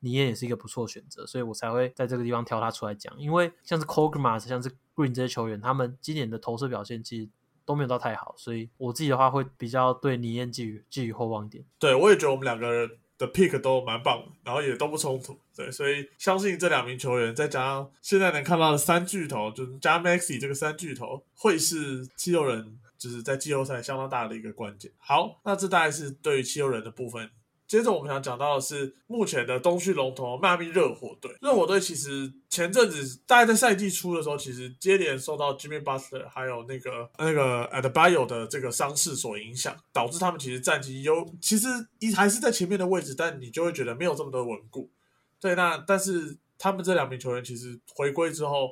[0.00, 3.12] 你也也是一个不错的选择，所以我才会在这个地方挑他出来讲。
[3.18, 7.28] 因为像是 c o g m a s 像是 Green 这些球员，他们今年的投射表现其实
[7.64, 11.64] 都没有到太好，所以我自己的话会比较对倪彦寄予寄予厚望点。
[11.78, 12.90] 对，我也觉得我们两个人。
[13.18, 24.92] 的 pick 都蛮棒，然后也都不冲突，对，所以相信这两名球员，再加上现在能看到的三巨头，就是加 Maxi 这个三巨头，会是七六人就是在季后赛相当大的一个关键。
[24.98, 27.28] 好，那这大概是对于七六人的部分。
[27.68, 31.30] 接着我们想讲到的是目前的东区龙头迈阿密热火队。
[31.42, 44.90] 热火队其实前阵子大概在赛季初的时候，其实接连受到 Jimmy Butler 还有那个那个 Adbio 的这个伤势所影响，导致他们其实战绩有其实一还是在前面的位置，但你就会觉得没有这么多稳固。
[45.38, 48.70] 对，那但是他们这两名球员其实回归之后，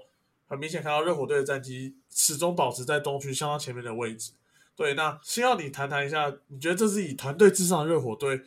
[0.49, 4.33] 很明显看到热火队的战绩始终保持在东区相当前面的位置。
[4.75, 8.41] 对，那先要你谈谈一下，你觉得这是以团队至上的热火队？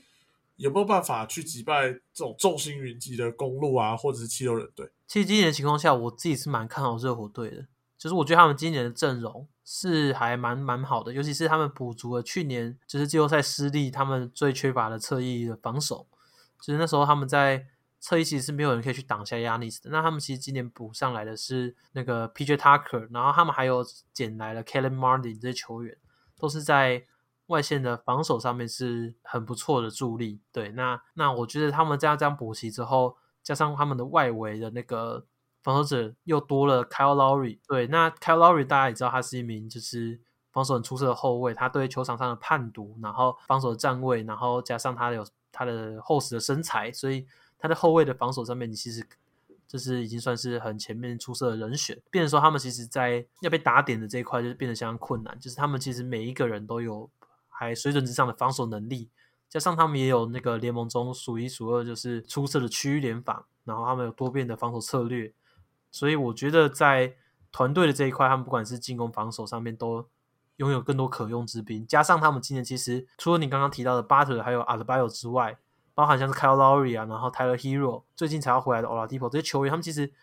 [0.59, 4.91] 有没有办法去击败这种众星云集的公路啊，或者是七六人队？
[5.07, 7.65] 其实今年的情况下，我自己是蛮看好热火队的。
[7.97, 16.05] 就是我觉得他们今年的阵容是还蛮蛮好的，尤其是他们补足了去年就是季后赛失利，他们最缺乏的侧翼的防守。
[16.59, 17.65] 就是那时候他们在
[18.01, 19.89] 侧翼其实是没有人可以去挡下亚尼斯的。
[19.91, 22.57] 那他们其实今年补上来的是那个 P.J.
[22.57, 25.95] Tucker，然后他们还有捡来了 Kellen Martin 这些球员，
[26.37, 27.05] 都是在。
[27.49, 35.25] 外线的防守上面是很不错的助力，对，那那我觉得他们这样这样补齐之后，加上他们的外围的那个
[35.63, 40.19] 防守者又多了 Kyle Lowry，对，那 Kyle Lowry 大家也知道他是一名就是
[40.51, 47.25] 防守很出色的后卫，他对球场上的判读，然后防守的站位，然后加上他有他的厚实的身材，所以
[47.57, 49.03] 他的后卫的防守上面，你其实
[49.67, 51.99] 就是已经算是很前面出色的人选。
[52.11, 57.09] 变成说他们其实在要被打点的这一块，就是变得相当困难，就是他们其实每一个人都有。
[57.59, 59.09] 还水准之上的防守能力，
[59.49, 65.33] 加上他们也有那个联盟中数一数二就是出色的区域联防，然后他们有多变的防守策略，
[65.91, 67.15] 所以我觉得在
[67.51, 70.07] 团队的这一块，他们不管是进攻、防守上面都
[70.55, 71.85] 拥有更多可用之兵。
[71.85, 75.57] 加上他们今年其实除了你刚刚提到的巴特还有 a l b i o 之外，
[75.93, 80.13] 包含像是 Kyle Lowry 啊，然后 Tyler Hero 最近才要回来的 Oladipo 这些球员，他们其实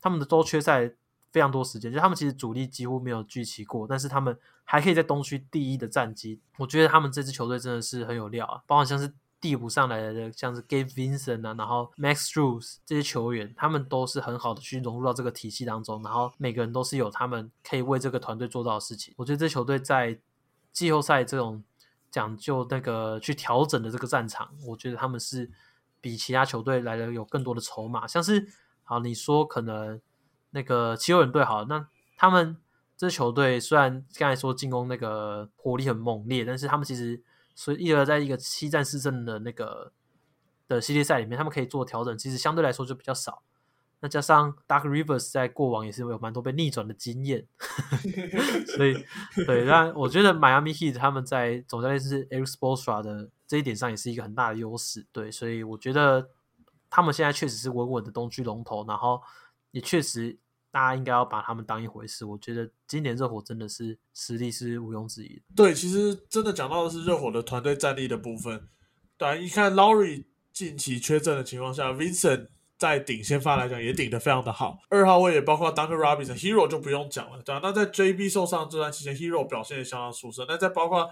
[0.00, 0.94] 他们的都缺赛。
[1.34, 6.40] 非常多时间，就他们其实主力几乎没有聚齐过，但是他们还可以在东区第一的战绩。
[6.58, 19.12] 我觉得他们这支球队真的是很有料啊，包括像是递补上来的，像是 Gabe Vincent 啊，然后 Max Strus 这些球员，他们都是很好的去融入到这个体系当中，然后每个人都是有他们可以为这个团队做到的事情。
[19.16, 20.16] 我觉得这球队在
[20.70, 21.64] 季后赛这种
[22.12, 25.50] 讲究那个去调整的这个战场，我觉得他们是
[26.00, 28.06] 比其他球队来的有更多的筹码。
[28.06, 28.46] 像是
[28.84, 30.00] 好，你说可能。
[30.54, 32.56] 那个七六人队好，那他们
[32.96, 37.20] 这支球队虽然刚才说进攻那个火力很猛烈，但是他们其实
[37.56, 39.92] 所以一直在一个七战四胜的那个
[40.68, 43.42] 的系列赛里面，他们可以做调整，其实相对来说就比较少。
[43.98, 47.44] 那加上 Dark Rivers 在过往也是有蛮多被逆转的经验，
[48.76, 48.94] 所以
[49.46, 55.04] 对，那我觉得 Miami Heat 他们在总教练是 Eric Spoelstra 的这一点上也是一个很大的优势。
[55.10, 56.28] 对，所以我觉得
[56.88, 59.20] 他们现在确实是稳稳的东区龙头，然后
[59.72, 60.38] 也确实。
[60.74, 62.24] 大家应该要把他们当一回事。
[62.24, 65.42] 我觉得今年热火真的是实力是毋庸置疑的。
[65.54, 68.68] 对，其实真的讲到的是热火的团队战力的部分。
[69.16, 74.80] 对，你看 Laurie 近期缺阵的情况下，Vincent 在顶先发来讲也顶得非常的好。
[74.88, 77.60] 二号位也包括 Duncan Robinson、Hero 就不用讲了，对吧？
[77.62, 80.44] 那在 JB 受伤这段期间，Hero 表现也相当出色。
[80.48, 81.04] 那再包括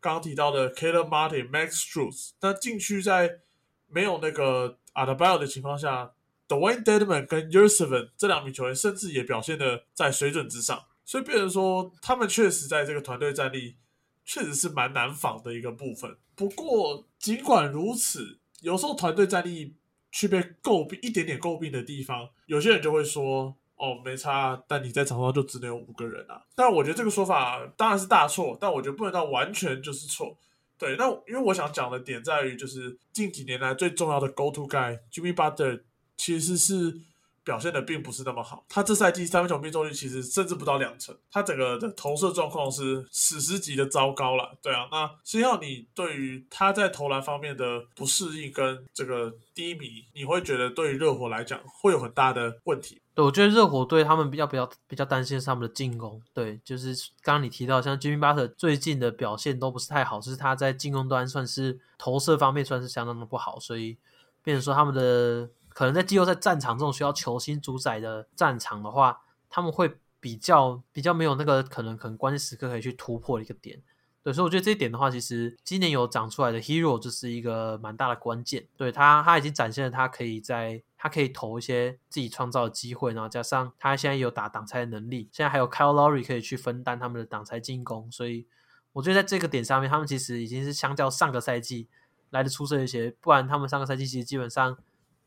[0.00, 3.38] 刚刚提到的 Caleb Martin、Max Strus，那禁区在
[3.86, 6.12] 没有那个 a d b i l 的情况下。
[6.48, 13.76] Dwayne Dedman 跟 y u r s e v e n 这两名球员，甚至也表现的在水准之上，所以变成说他们确实在这个团队战力
[14.24, 16.16] 确实是蛮难防的一个部分。
[16.34, 19.76] 不过尽管如此，有时候团队战力
[20.10, 26.42] 去被诟病一点点诟病的地方，有些人就会说哦没差，但你在场上就只能有五个人啊。
[26.54, 30.38] 但我觉得这个说法当然是大错，但我觉得不能到完全就是错。
[30.78, 35.82] 对，那因为我想讲的点在于，就是近几年来最重要的 Go To Guy Jimmy Butler
[36.18, 37.00] 其实是。
[37.44, 44.54] 表现的并不是那么好，他这赛季三分球命中率其实甚至不到两成，他整个的投射状况是史诗级的糟糕了。
[44.60, 53.00] 对啊，那实际上你对于他在投篮方面的不适应跟这个低迷，你会觉得对于热火来讲会有很大的问题。
[53.14, 56.20] 对，我觉得热火队他们比较比较比较担心是他们的进攻。
[56.34, 63.96] 对，就是刚刚你提到像 Jimmy Butler 最近的表现都不是太好，就是他在进攻端算是投射方面算是相当的不好，所以
[64.42, 65.48] 变成说他们的。
[65.78, 73.80] 可能在季后赛战场这种需要球星主宰的战场的话，他们会比较比较没有那个可能可能关键时刻可以去突破的一个点。
[74.24, 78.66] 对，所以我觉得这一点的话，其实今年有长出来的 Hero 就是一个蛮大的关键。
[78.76, 88.10] 对他，他已经展现了他可以在他可以投一些自己创造的机会，然后加上他现在有打挡拆的能力，现在还有 Kyle Lowry 可以去分担他们的挡拆进攻。
[88.10, 88.48] 所以
[88.94, 91.86] 我觉得在这个点上面，他们其实已经是相较上个赛季
[92.30, 93.14] 来的出色一些。
[93.20, 94.76] 不然他们上个赛季其实基本上。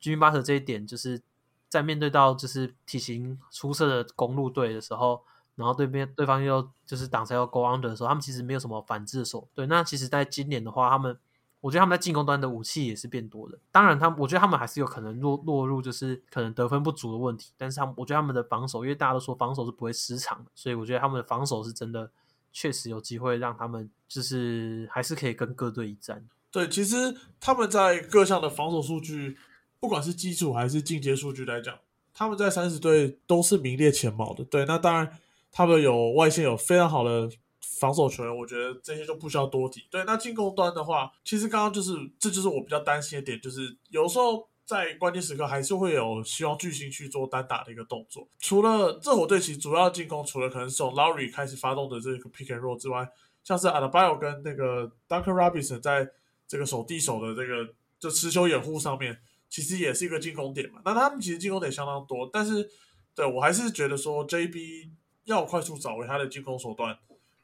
[0.01, 1.21] Jimmy Butler 这一点，就是
[1.69, 5.21] 在面对到就是体型出色的公路队的时候，
[5.55, 9.47] 然后对面对方又就是挡拆要 go under 的时候，他们其实没有什么反制的手。
[9.53, 11.17] 对，那其实在今年的话，他们
[11.59, 13.59] 我觉得他们在进攻端的武器也是变多的。
[13.71, 17.51] 当然，他我觉得他们还是有可能落落入就是可能得分不足的问题。
[17.55, 22.09] 但是他们我觉得他们的防守，因为大家都说防守是不会失常的，所以我觉得他们的防守是真的
[22.51, 26.27] 确实有机会让他们就是还是可以跟各队一战。
[26.51, 29.37] 对，其实他们在各项的防守数据。
[29.81, 31.77] 不管是基础还是进阶数据来讲，
[32.13, 34.45] 他们在三十队都是名列前茅的。
[34.45, 35.19] 对，那当然
[35.51, 37.27] 他们有外线有非常好的
[37.59, 39.87] 防守球员，我觉得这些就不需要多提。
[39.89, 48.27] 对，那进攻端的话，其实刚刚就是这就是我比较担心的点，就是有时候在关键时刻还是会有希望巨星去做单打的一个动作。
[48.37, 53.09] 除了热火队其实主要进攻，除了可能是从 Lowry 开始发动的这个 Pick and Roll 之外，
[53.43, 56.07] 像是 Adbio 跟那个 Duncan Robinson 在
[56.47, 59.17] 这个手递手的这个就持球掩护上面。
[59.51, 62.67] 其实也是一个进攻点嘛，那他们其实进攻点相当多，但是
[63.13, 64.89] 对我还是觉得说 JB
[65.25, 66.97] 要快速找回他的进攻手段，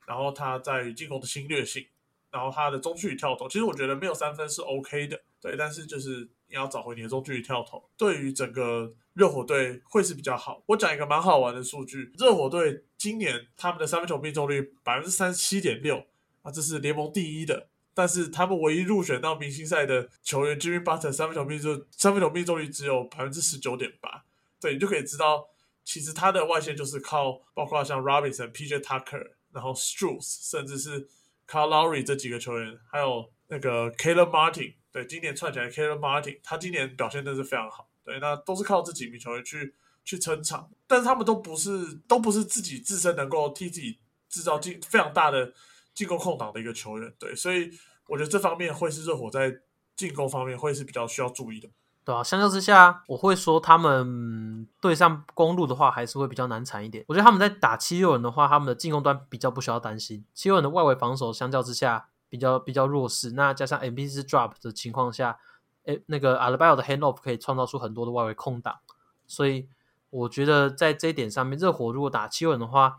[0.08, 1.86] 然后他在进攻的侵略性，
[2.32, 10.64] 然后他的中距离跳投，其实我觉得没有三分是 OK 的，对，但是就是你要找回你的中距离跳投，对于整个热火队会是比较好。
[10.68, 16.06] 我讲一个蛮好玩的数据，热火队今年他们的三分球命中率百分之三十七点六
[16.42, 17.68] 啊，这是联盟第一的。
[17.98, 24.24] 但是他们唯一入选到明星赛的球员 Jimmy Butler 三分球命中三分球命中率只有百分之十九点八，
[24.62, 25.48] 对你就可以知道，
[25.84, 31.08] 其实他的外线就是靠包括像 Robinson、PJ Tucker，然后 Strus，甚至是
[31.48, 39.74] Carl Lowry 这几个球员，还有那个 Caleb Martin，对，今年串起来 Caleb Martin，他今年表现真是非常好，对，那都是靠这几名球员去
[40.06, 43.98] 去撑场，但是他们都不是都不是自己自身能够替自己
[44.30, 45.52] 制造进非常大的。
[45.98, 47.72] 进攻空档的一个球员，对，所以
[48.08, 49.52] 我觉得这方面会是热火在
[49.96, 51.68] 进攻方面会是比较需要注意的，
[52.06, 57.04] 对啊，相较之下，我会说他们对上公路的话，还是会比较难缠一点。
[57.08, 60.24] 我觉得他们在打七六人的话，他们的进攻端比较不需要担心。
[60.36, 65.40] 七六人的外围防守相较之下比较比较弱势，那加上 M B 是 drop 的情况下，
[65.86, 68.78] 诶，那个 a l b a 的 hand off 可以创造出很多的外围空档，
[69.26, 69.68] 所以
[70.12, 72.98] 我觉得在这一点上面，热火如果打七六人的话。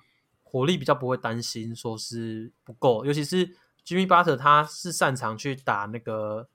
[0.50, 3.46] 火力比较不会担心说是不够，尤其是
[3.84, 6.48] Jimmy Butler，他是擅长去打那个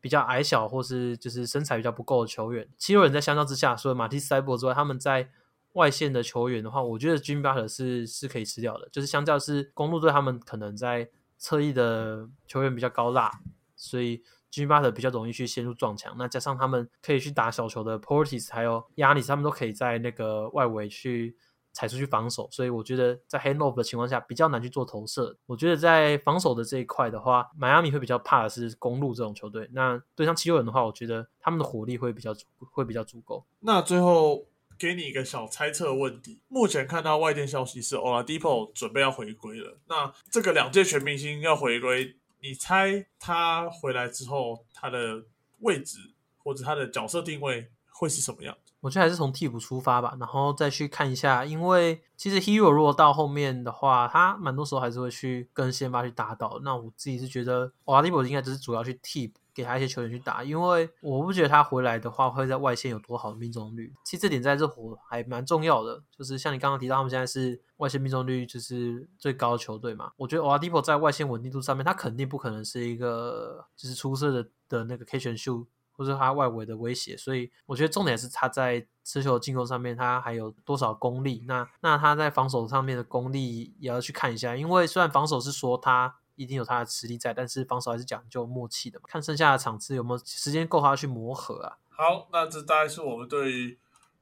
[0.00, 2.68] 比较矮小或是就是身材比较不够的球员。
[2.78, 5.30] 七六人在相较之下，除了马蒂斯塞博之外，他们在
[5.72, 8.88] 外线的球员的话，我觉得 Jimmy Butler 是是可以吃掉的。
[8.92, 13.40] 就是相较是公路队，他们可能在侧翼的球员比较高大，
[13.74, 16.14] 所以 Jimmy Butler 比较容易去陷入撞墙。
[16.16, 21.36] 那加上他们可以去打小球的 Portis 还有亚里，他们都可以在那个外围去。
[21.72, 25.36] 踩出去防守，所以我觉得在 hand off 的情况下比较难去做投射。
[25.46, 29.68] 我觉得在防守的这一块的话，迈阿密会比较怕的是公路这种球队。
[29.72, 33.44] 那对上七六人的话，我觉得他们的火力会比较足，会比较足够。
[33.60, 34.46] 那最后
[34.78, 39.78] 给你一个小猜测问题：目前看到外电消息是 Oladipo 准备要回归了。
[39.86, 45.24] 那这个两届全明星要回归，你猜他回来之后他的
[45.60, 45.98] 位置
[46.38, 48.56] 或者他的角色定位会是什么样？
[48.80, 56.58] 我觉得还是从替补出发吧，然后再去看一下，因为其实 Hero 如果到后面的话，他蛮多时候还是会去跟先发去打倒。
[56.62, 63.92] 那我自己是觉得 Oladipo 应该只是主要去替补给他一些球员去打，因为我不觉得他回来的话会在外线有多好的命中率。
[64.02, 70.12] 其实这点在热火还蛮重要的，就是像你刚刚提到，他们现在是外线命中率就是最高的球队嘛。
[70.16, 75.66] 我觉得 Oladipo 在外线稳定度上面，他肯定不可能是一个就是出色的的那个 catch and shoot。
[76.00, 77.14] 或者他外围的威胁。
[77.14, 81.44] 所以我觉得重点是他在持球进攻上面，他还有多少功力。
[81.46, 89.04] 那那他在防守上面的功力也要去看一下，因为虽然防守是说他一定有他的实力在，但是防守还是讲究默契的嘛。
[89.08, 91.76] 看剩下的场次有没有时间够他去磨合啊。
[91.90, 93.78] 好，那这大概是我们对于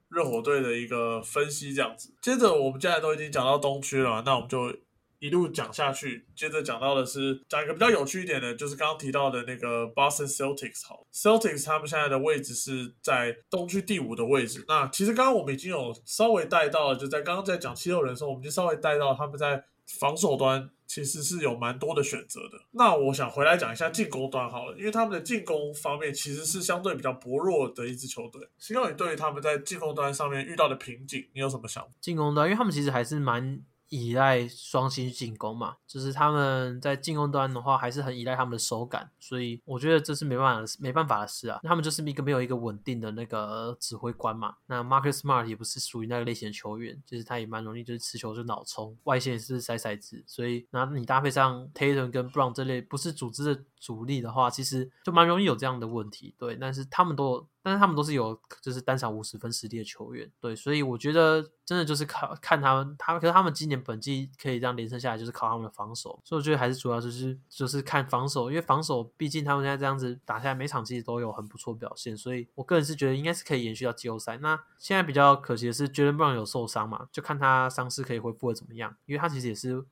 [0.08, 2.12] 热火队的一个分析，这样子。
[2.20, 4.74] 接着我们现在都已经讲到东区了，那我们就
[5.18, 6.26] 一路讲下去。
[6.34, 10.86] 接着讲到的是讲一个比较有趣一点的，就是刚刚提到的那个 Boston Celtics。
[10.86, 14.64] 好，Celtics 他们现在的位置是在东区第五的位置。
[14.68, 19.64] 那其实刚刚我们已经有稍微带到了，就在刚刚在讲七六人的时候，我们就稍微带到他们在
[20.00, 20.70] 防守端。
[20.88, 22.58] 其实是有蛮多的选择的。
[22.70, 28.40] 那我想回来讲一下进攻端好了，因为他们的进攻方面其实是相对比较薄弱的一支球队。
[28.56, 31.90] 希望你对于他们在进攻端上面遇到的瓶颈，你有什么想法？
[32.00, 33.60] 进攻端，因为他们其实还是蛮。
[33.89, 41.61] 依赖双星进攻嘛，就是他们在进攻端的话，还是很依赖他们的手感，所以我觉得这是没办法没办法的事啊。
[41.62, 44.55] 他们就是一个没有一个稳定的那个指挥官嘛。
[44.66, 56.34] 那 Marcus Smart 也不是属于那个类型的球员，就是他也蛮容易就是持球就脑冲，外线也是塞塞子，所以那你搭配上 Tatum 跟 Brown 这类不是组织的主力的话，其实就蛮容易有这样的问题。
[56.38, 57.46] 对，但是他们都。
[57.60, 74.38] 但是他们都是有就是单场五十分实力的球员，对，所以我觉得真的就是靠看他们，他可是他们今年本季可以这样连胜下来，就是靠他们的防守，所以我觉得还是主要就是就是看防守，因为防守毕竟他们现在这样子打下来，每场其实都有很不错表现，所以我个人是觉得应该是可以延续到季后赛。
[74.38, 79.84] 那现在比较可惜的是，Jordan Brown 有受伤嘛，就看他伤势可以恢复的怎么样，因为他其实也是。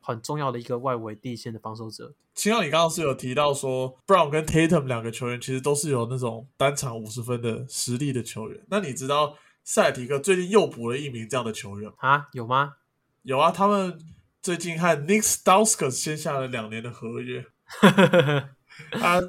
[0.00, 2.14] 很重要的一个外围地线的防守者。
[2.34, 8.64] 秦浩，你刚刚是有提到说，Brown 跟 Tatum 两个球员其实都是有那种单场五十分的实力的球员。
[8.70, 12.28] 那你知道塞尔提克最近又补了一名这样的球员啊？
[12.32, 12.74] 有吗？
[13.22, 13.98] 有啊，他们
[14.42, 17.44] 最近和 Nick Stauskas 签下了两年的合约。
[18.92, 19.20] 他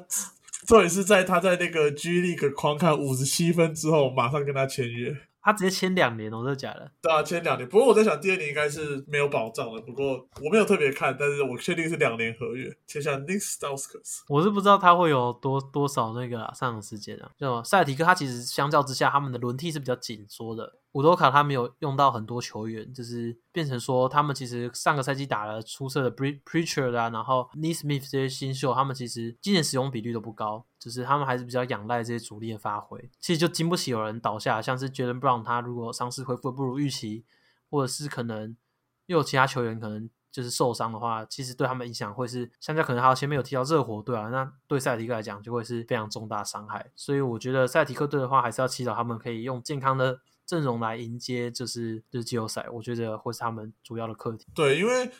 [0.66, 5.14] 这也是在他在那个 G League 狂看五十七分之后，马上跟他签约。
[5.42, 6.90] 他直接签两年哦，真的假的？
[7.02, 7.68] 对啊，签两年。
[7.68, 9.80] 不过我在想，第二年应该是没有保障的。
[9.82, 12.72] 不过我没有特别看，但是我确定是两年合约。
[12.86, 17.30] 签下 Nick Stauskas，我是不知道他会有多多少那个上场时间啊。
[17.36, 20.78] 就塞尔提克，他其实相较之下，他们的轮替是比较紧缩的。
[20.92, 33.10] 伍多卡他没有用到很多球员，就是变成说他们其实上个赛季打了出色的 Preacher 啊，然后 n e s m i t h 这些新秀，他们其实今年使用比率都不高，就是他们还是比较仰赖这些主力的发挥。
[33.18, 37.24] 其实就经不起有人倒下，像是 Jalen 布朗他如果伤势恢复不如预期，
[37.70, 38.54] 或者是可能
[39.06, 46.90] 又有其他球员可能就是受伤的话，其实对他们影响会是相较可能还有前面有提到热火队啊，那对赛迪克来讲就会是非常重大伤害。
[46.94, 50.20] 所以我觉得赛迪克队的话，还是要祈祷他们可以用健康的。
[50.52, 54.44] 阵容来迎接就是就是季后赛，我觉得会是他们主要的课题。
[54.54, 55.10] 对，因为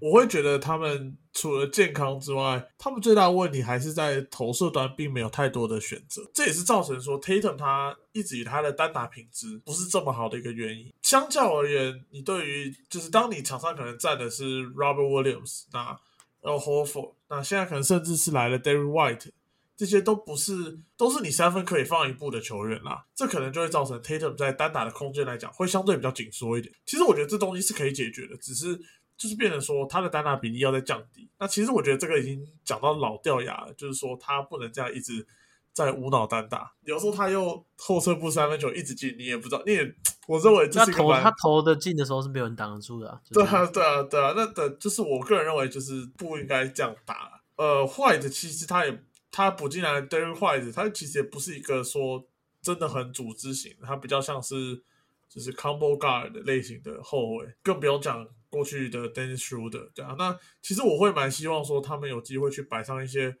[0.00, 10.92] 我会觉得他们除了健康之外，他们最大的问题还是在投射端并没有太多的选择，这也是造成说 Tatum 他一直以他的单打品质不是这么好的一个原因。
[11.00, 15.96] 相较而言，你对于就是当你场上可能站的是 Robert Williams，那
[16.42, 19.30] Al h o f o r 那现在可能甚至是来了 Derry White。
[19.76, 26.72] 这些都不是，都是你三分可以放一步的球员啦，这可能就会造成 Tatum 在单打的空间来讲会相对比较紧缩一点。
[26.86, 28.76] 其实我觉得这东西是可以解决的，只是
[29.16, 31.28] 就是变成说他的单打比例要再降低。
[31.38, 35.26] 那其实我觉得这个已经讲到老掉牙了，就是说他不能这样一直
[35.72, 39.94] 在无脑单打，有时候他又后撤步三分球一直进，你也不知道，你也
[40.28, 43.20] 我认为这是投他投的进的时候是没有人挡得住的。
[43.32, 47.42] 对啊，对啊，对啊，那的就是我个人认为就是不应该这样打。
[47.56, 49.02] 呃，坏的其实他也。
[49.32, 52.28] 他补进来的 Derek White，他其实也不是一个说
[52.60, 54.84] 真的很组织型，他比较像是
[55.28, 60.14] 就是 combo guard 类型的后卫，更不用讲过去的 Dennis Schroeder，对啊。
[60.16, 63.36] 那其实我会蛮希望说他们有机会去摆上一些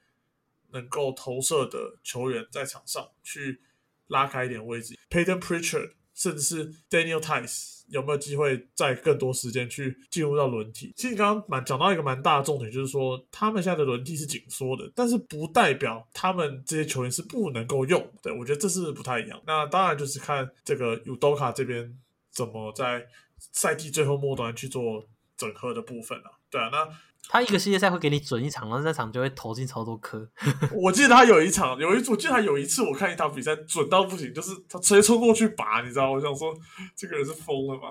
[0.70, 3.60] 能够投射的球员在场上，去
[4.06, 5.92] 拉开一点位置，Payton Pritchard。
[6.14, 10.92] 甚至是 Daniel Tice 有没有机会在更多时间去进入到轮替？
[10.96, 18.10] 其实刚刚蛮讲到一个蛮大的重点，就是说他们现在的轮替是紧缩的，但是不代表他们这些球员是不能够用。
[18.22, 19.40] 对我觉得这是不太一样。
[19.46, 21.98] 那当然就是看这个 Udoka 这边
[22.30, 23.06] 怎么在
[23.38, 25.06] 赛季最后末端去做
[25.36, 26.38] 整合的部分了。
[26.50, 26.88] 对啊，那。
[27.32, 30.28] 他一个系列赛会给你准一场，然后那场就会投进超多颗。
[30.76, 36.12] 我记得他有一场，有一，我记得他有一次，我看一场比赛准到不行，就是他直接冲过去拔，你知道？
[36.12, 36.52] 我想说，
[36.94, 37.88] 这个人是疯了吗？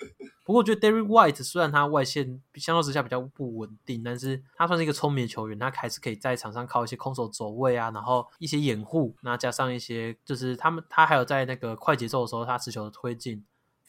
[0.44, 13.42] 不过我觉得 Derry White 虽然他外线相较之下比较不稳定，但是他算是一个聪明的球员，他还是可以在场上靠一些空手走位啊，然后一些掩护，那加上一些就是他们他还有在那个快节奏的时候，他持球的推进。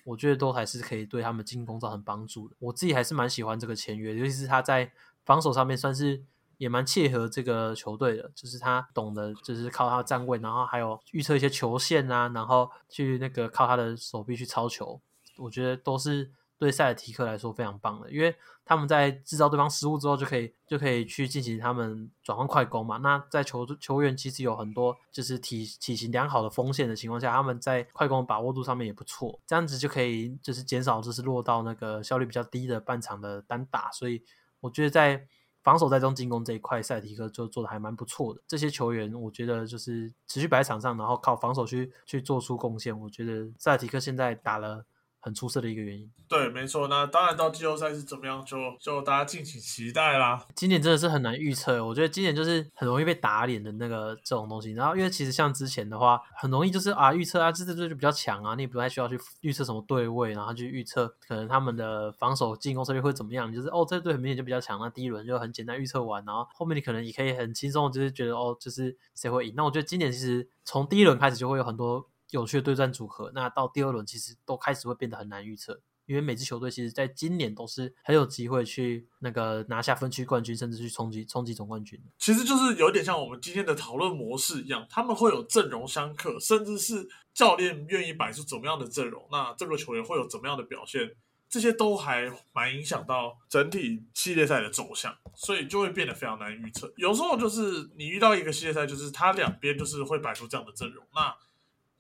[0.03, 2.55] 我觉得都还是可以对他们进攻造成帮助的。
[2.59, 4.91] 我自己还是蛮喜欢这个签约，尤其是他在
[5.23, 6.21] 防守上面算是
[6.57, 14.99] 也蛮契合这个球队的，就是他懂得就是靠他的站位，然后还有预测一些球线啊，然后去那个靠他的手臂去抄球，
[15.37, 16.31] 我觉得都是
[16.63, 18.33] 对塞尔提克来说非常棒的，因为
[18.63, 22.95] 他们在制造对方失误之后，就可以就可以去进行他们转换快攻嘛。
[22.99, 34.23] 那在球球员其实有很多就是体体型良好的锋线的情况下，他们在快攻把握度上面也不错，这样子就可以就是减少就是落到那个效率比较低的半场的单打，所以
[34.61, 35.27] 我觉得在。
[35.63, 38.41] 防守在中进攻这一块，塞提克就做的还蛮不错的。
[38.45, 42.99] 这些球员，我觉得就是持续摆在场上，然后靠防守去去做出贡献。
[42.99, 44.83] 我觉得塞提克现在打了。
[45.23, 46.89] 很出色的一个原因，对，没错。
[46.89, 50.45] 那当然到季后赛是怎么样，就就大家敬请期待啦。
[50.53, 54.73] 今年真的是很难预测，我觉得今年就是很容易被打脸的那个这种东西。
[54.73, 63.49] 然后，因为其实像之前的话，很容易就是啊预测啊，这这这就比较强啊，你也不太需要去预测什么对位，然后去预测可能他们的防守进攻策略会怎么样。
[63.49, 69.53] 就是哦，这队很明显就比较强，那第一轮就很简单预测完，然后后面你可能也可以很轻松，就是觉得哦，就是谁会赢。
[69.55, 72.09] 那我觉得今年其实从第一轮开始就会有很多。
[72.33, 82.01] 有趣的对战组合，那到第二轮其实都开始会变得很难预测，因为每支球队其实在今年都是很有机会去那个拿下分区冠军，甚至去冲击冲击总冠军。
[82.17, 91.15] 其实就是有点像我们今天的讨论模式一样，他们会有阵容相克，甚至是教练愿意摆出怎么样的阵容，那这个球员会有怎么样的表现，
[91.47, 96.91] 这些都还蛮影响到整体系列赛的走向，所以就会变得非常难预测。
[96.97, 101.31] 有时候就是你遇到一个系列赛，就是他两边就是会摆出这样的阵容，那。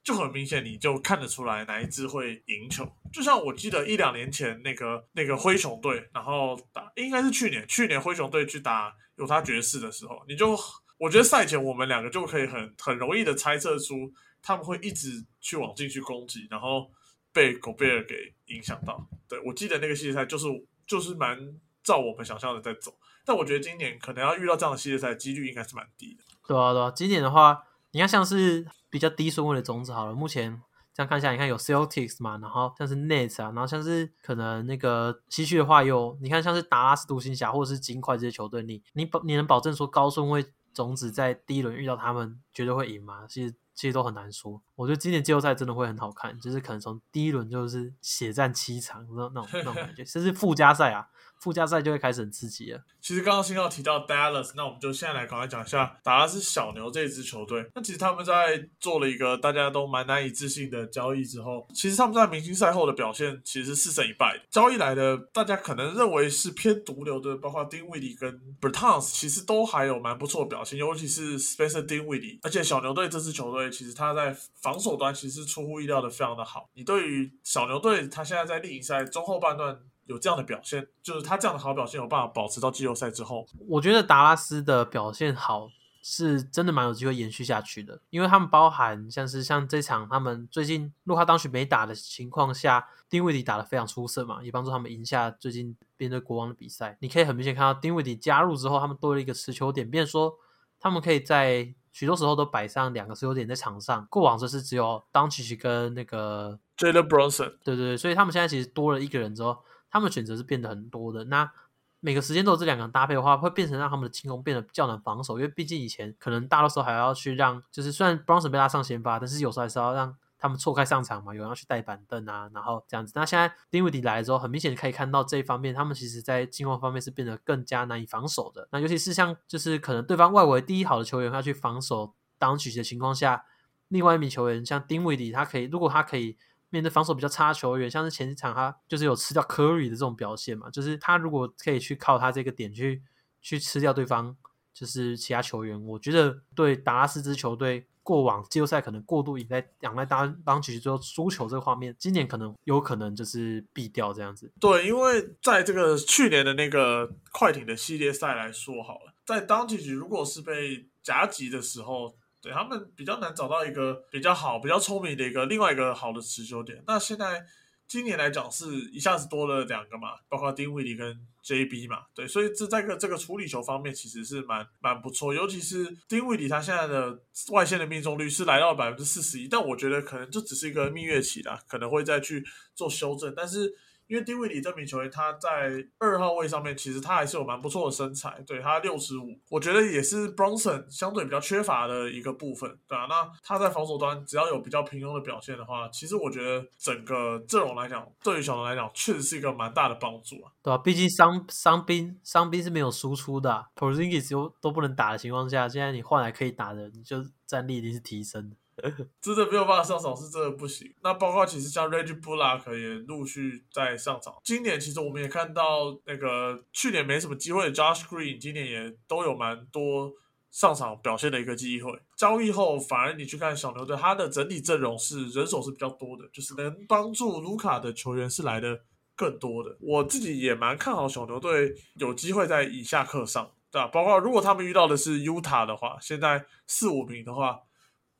[0.03, 2.85] 就很明显，你就看得出来哪一支会赢球。
[3.13, 10.59] 就像我记得一两年前那个那个灰熊队，然后打应该是去年，去年灰熊队去打犹他爵士的时候，你就
[10.97, 16.91] 我觉得赛前我们两个就可以很很容易的猜测出他们会一直去往进去攻击，然后
[17.31, 19.07] 被狗贝尔给影响到。
[19.29, 20.47] 对我记得那个系列赛就是
[20.85, 21.37] 就是蛮
[21.81, 22.93] 照我们想象的在走，
[23.23, 26.23] 但我觉得今年可能要遇到这样的系列赛几率应该是蛮低的。
[26.45, 28.67] 对啊，对啊，今年的话，你看像是。
[28.93, 30.61] 比较低顺位的种子好了，目前
[30.93, 43.25] 这样看一下，你看有 Celtics 嘛，然后像是 Nets 啊，然后像是可能那个西区的话，有你看像是达拉斯独行侠或者是金块这些球队，你你保你能保证说高顺位种子在第一轮遇到他们绝对会赢吗？
[43.27, 44.61] 其实其实都很难说。
[44.75, 51.07] 我觉得今年季后赛真的会很好看，就是可能从第一轮就是血战七场那那种那种感觉， 甚至附加赛啊。
[51.39, 52.81] 附加赛就会开始很刺激了。
[53.01, 57.69] 其实刚刚新号提到 Dallas，那我们就现在来赶快讲一下达拉斯小牛这支球队。
[57.75, 64.41] 那其实他们在做了一个大家都蛮难以置信的交易之后，其实他们在明星赛后的表现其实是四胜一败。
[64.49, 72.39] 交易来的大家可能认为是偏毒瘤的，包括丁威迪跟 Bertans，其实都还有蛮不错的表现，尤其是 Spencer 丁威迪。
[72.41, 76.69] 而且小牛队这支球队其实他在防守端其实出乎意料的非常的好。
[76.73, 79.79] 你对于小牛队他现在在例行赛中后半段。
[80.05, 83.47] 有这样的表现，就是他这样的好表现有办法保持到季后赛之后。
[83.69, 85.69] 我觉得达拉斯的表现好，
[86.01, 96.97] 是真的蛮有机会延续下去的，因为他们包含像是像这场他们最近洛哈当时没打的情况下，丁威迪打的非常出色嘛，也帮助他们赢下最近面对国王的比赛。
[96.99, 100.37] 你可以很明显看到丁威迪加入之后，他们多了一个持球点，变说
[100.81, 104.05] 他们可以在许多时候都摆上两个持球点在场上。
[104.09, 109.63] 过往就是只有当曲跟那个 Jalen Brunson，对对对，所以他们现在其实多了一个人之后。
[109.95, 111.51] 他们选择是变得很多的，那
[111.99, 123.13] 每个时间都有这两个人搭配的话，会变成让他们的进攻变得较难防守，因为毕竟以前可能大多时候还要去让，就是虽然 Bronson 被拉上先发，但是有时候还是要让他们错开上场嘛，有人要去带板凳啊，然后这样子。
[123.15, 128.67] 那现在丁威迪来了之后，很明显可以看到这一方面，他们其实在进攻方面是变得更加难以防守的。
[128.73, 133.45] 那尤其是像就是可能对方外围第一好的球员要去防守当曲的情况下，
[133.87, 136.37] 另外一名球员像丁威迪他可以，如果他可以。
[136.69, 143.03] 面对防守比较差的球员，像是前几场他就是有吃掉 Curry 的这种表现嘛，就是他如果可以去靠他这个点去
[143.43, 144.35] 去吃掉对方，
[144.73, 154.51] 就是其他球员，我觉得对达拉斯支球队过往季后赛可能过度依赖仰赖当当局最后输球这个画面，今年可能有可能就是避掉这样子。
[154.59, 162.15] 对，因为在这个去年的那个快艇的系列赛来说好了，在当局如果是被夹击的时候。
[162.43, 166.83] 对他们比较难找到一个比较好、比较聪明的一个另外一个好的持球点。
[166.85, 167.41] 那现在
[167.87, 171.99] 今年来讲，是一下子多了两个嘛，包括丁威迪跟 JB 嘛。
[172.15, 175.33] 对，所以这在个这个处理球方面其实是蛮蛮不错。
[175.33, 177.19] 尤其是丁威迪，他现在的
[177.51, 183.33] 外线的命中率是来到了百分之四十一，但我觉得可能就只是一个蜜月期啦，可能会再去做修正。
[183.35, 183.73] 但是
[184.13, 200.51] 因为丁威迪这名球员他在二号位上面，其实他还是有蛮不错的身材，对他六十五，我觉得也是 Bronson 相对比较缺乏的一个部分，对啊，那他在防守端只要有比较平庸的表现的话，其实我觉得整个阵容来讲，对于小牛来讲，确实是一个蛮大的帮助啊。
[200.61, 208.55] 对啊，毕竟伤伤兵伤兵是没有输出的啊 p o r z i n g i s 都都不能打的情况下，现在你换来可以打的，你就战力一定是提升的。
[209.21, 210.93] 真的没有办法上场，是真的不行。
[211.03, 214.35] 那包括其实像 Reggie Bullock 也陆续在上场。
[214.43, 220.11] 今年其实我们也看到，那个去年没什么机会的 Josh Green，今年也都有蛮多
[220.49, 221.91] 上场表现的一个机会。
[222.17, 228.81] 交易后，反而你去看小牛队，他的整体阵容是人手是比较多的，就是能帮助卢卡的球员是来的
[229.15, 229.77] 更多的。
[229.81, 233.87] 我自己也蛮看好小牛队有机会在以下课上，对吧？
[233.87, 237.59] 包括如果他们遇到的是 Utah 的话，现在四五名的话。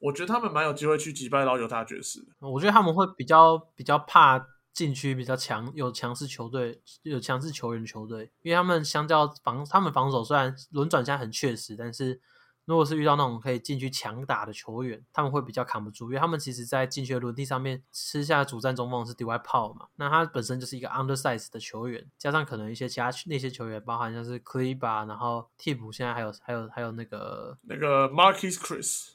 [0.03, 2.21] 我觉得他们蛮有机会去击败到犹他爵士。
[2.39, 12.19] 我觉得他们会比较比较怕禁区比较强、有强势球队、有强势球员球队，因为他们相较防，他们防守虽然轮转现在很确实，但是
[12.65, 29.12] 如果是遇到那种可以禁区强打的球员，他们会比较扛不住，因为他们其实在禁区的轮替上面吃下主战中锋是 d y p a u 嘛，那他本身就是一个 undersize 的球员，加上可能一些其他那些球员，包含像是 Kleber，然后替补现在还有还有还有那个那个 Marquis Chris。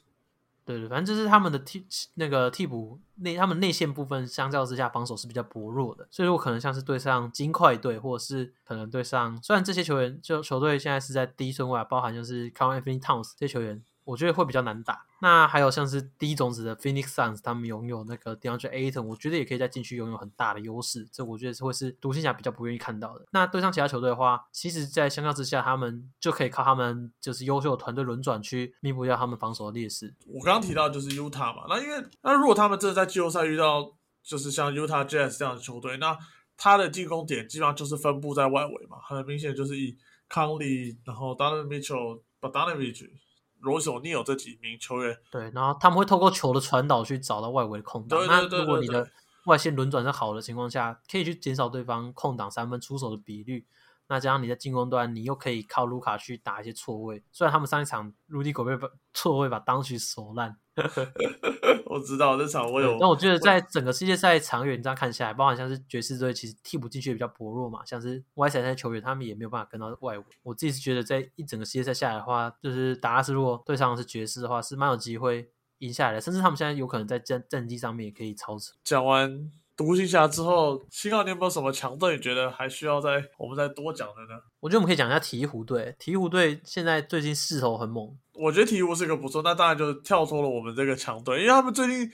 [0.69, 13.83] 对对，反正就是他们的替那个替补内，他们内线部分相较之下防守是比较薄弱的，所以我可能像是对上金块队，或者是可能对上，虽然这些球员就球队现在是在低顺位，包含就是 c a r l Anthony Towns 这些球员。
[14.09, 15.05] 我觉得会比较难打。
[15.21, 21.07] 那还有像是第一种子的 Phoenix Suns，他们拥有那个 DeAndre Ayton，我觉得也可以在禁区拥有很大的优势。
[21.11, 23.25] 这我觉得是会是独行侠比较不愿意看到的。
[23.31, 30.15] 那对上其他球队的话，其实，在相较之下，他们就可以靠他们就是优秀的团队轮转去弥补掉他们防守的劣势。
[30.25, 36.17] 我刚刚提到就是 Utah 嘛，那因为那如果他们真的在季后赛遇到就是像 Utah Jazz 这样的球队，那
[36.57, 39.97] 他的进攻点基本上就是分布在外围嘛，很明显就是以
[40.27, 42.21] 康利，然后 Donovan Mitchell。
[42.41, 43.11] b o d a n o v i c h。
[43.59, 48.19] 罗索尼有这几名球员，对，然后他们会透过球的传导去找到外围的空档。
[48.27, 49.09] 那如果你的
[49.45, 53.65] 外线轮转是好的情况下，可以去减少对方空档三分出手的比率。
[54.07, 57.23] 那加上你在进攻端，你又可以靠卢卡去打一些错位。
[57.31, 60.57] 虽然他们上一场卢迪狗被把错位把当局锁烂。
[61.85, 70.23] 我知道这场我有，那我觉得在整个世界赛长远这样看下来，包含像是爵士队，其实替补进去也比较薄弱嘛，像是外赛那些球员，他们也没有办法跟到外围。
[70.43, 75.49] 我自己是觉得，在一整个世界赛下来的话，就是达拉斯如果对上是爵士的话，是蛮有机会
[75.79, 78.73] 赢下来的，甚至他们现在有可能在战战绩上面也可以超车。
[78.83, 79.51] 讲完。
[79.79, 82.17] 独行侠之后，新奥你有没有什么强队？
[82.17, 84.37] 你觉得还需要再我们再多讲的呢？
[84.59, 85.95] 我觉得我们可以讲一下鹈鹕队。
[85.97, 92.11] 鹈鹕队现在最近势头很猛，我觉得鹈鹕是一个不错，那当然就跳脱了我们这个强队，因为他们最近。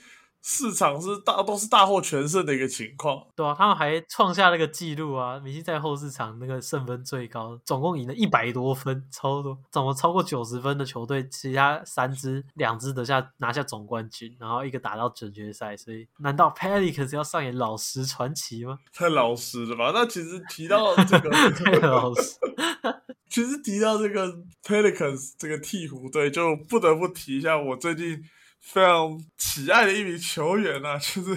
[0.48, 5.40] 市场是大都是大获全胜的一个情况，对啊，他们还创下那个记录啊！
[5.40, 18.78] 明星赛后市场那个胜分最高，总共赢了一百多分，超多，怎么超过九十分的球队，其他三支两支得下拿下总冠军，然后一个打到准决赛，所以难道 Pelicans 要上演老实传奇吗？
[18.94, 19.90] 太老实了吧？
[19.92, 22.38] 那其实提到这个 太老实，
[23.28, 24.26] 其实提到这个
[24.64, 28.22] Pelicans 这个鹈鹕队，就不得不提一下我最近。
[28.58, 31.36] 非常喜爱的一名球员啊， 就是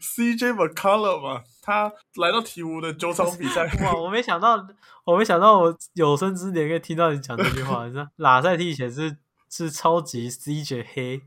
[0.00, 1.44] CJ McCollum 嘛。
[1.62, 1.84] 他
[2.16, 3.94] 来到鹈鹕的九场比赛， 哇！
[3.94, 4.66] 我没想到，
[5.04, 7.86] 我没想到，我有生之年可以听到你讲这句话。
[7.86, 9.16] 你说拉塞蒂以前是
[9.48, 11.22] 是超级 CJ 黑，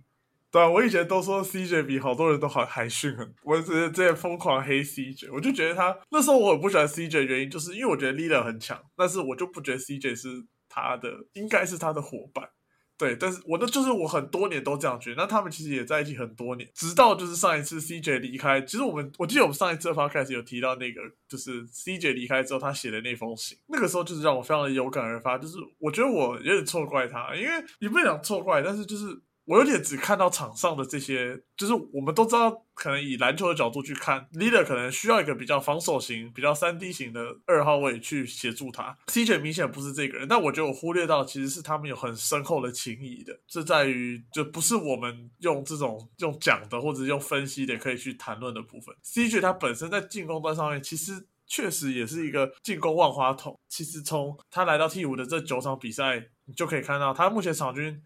[0.52, 10.28] 对啊，我以前都说 CJ 比好多人都好还逊很，我只是这疯狂黑 CJ，我就觉得他那时候我很不喜欢 CJ，原因就是因为我觉得 Lil 很强，但是我就不觉得 CJ 是
[10.68, 12.50] 他的，应该是他的伙伴。
[12.98, 15.22] 对，但是我的就是我很多年都这样觉得。
[15.22, 18.60] 那他们其实也在一起很多年，直到就是上一次 CJ 离开。
[18.64, 25.38] 其实我们我记得我们上一次 podcast 有提到那个，就是 CJ 离开之后他写的那封信，那个时候就是让我非常的有感而发。
[25.38, 29.22] 就是我觉得我有点错怪他，因为也不讲错怪，但是就是。
[29.50, 38.96] 我有点只看到场上的这些，就是我们都知道，可能以篮球的角度去看，leader 可能需要一个比较防守型、比较三 D 型的二号位去协助他。
[39.08, 48.96] CJ 明显不是这个人，但我觉得我忽略到其实是他们有很深厚的情谊的，这在于就不是我们用这种用讲的或者用分析的可以去谈论的部分。
[49.04, 53.60] CJ 他本身在进攻端上面其实确实也是一个进攻万花筒。
[53.68, 58.00] 其实从他来到 T 五的这九场比赛，你就可以看到他目前场均。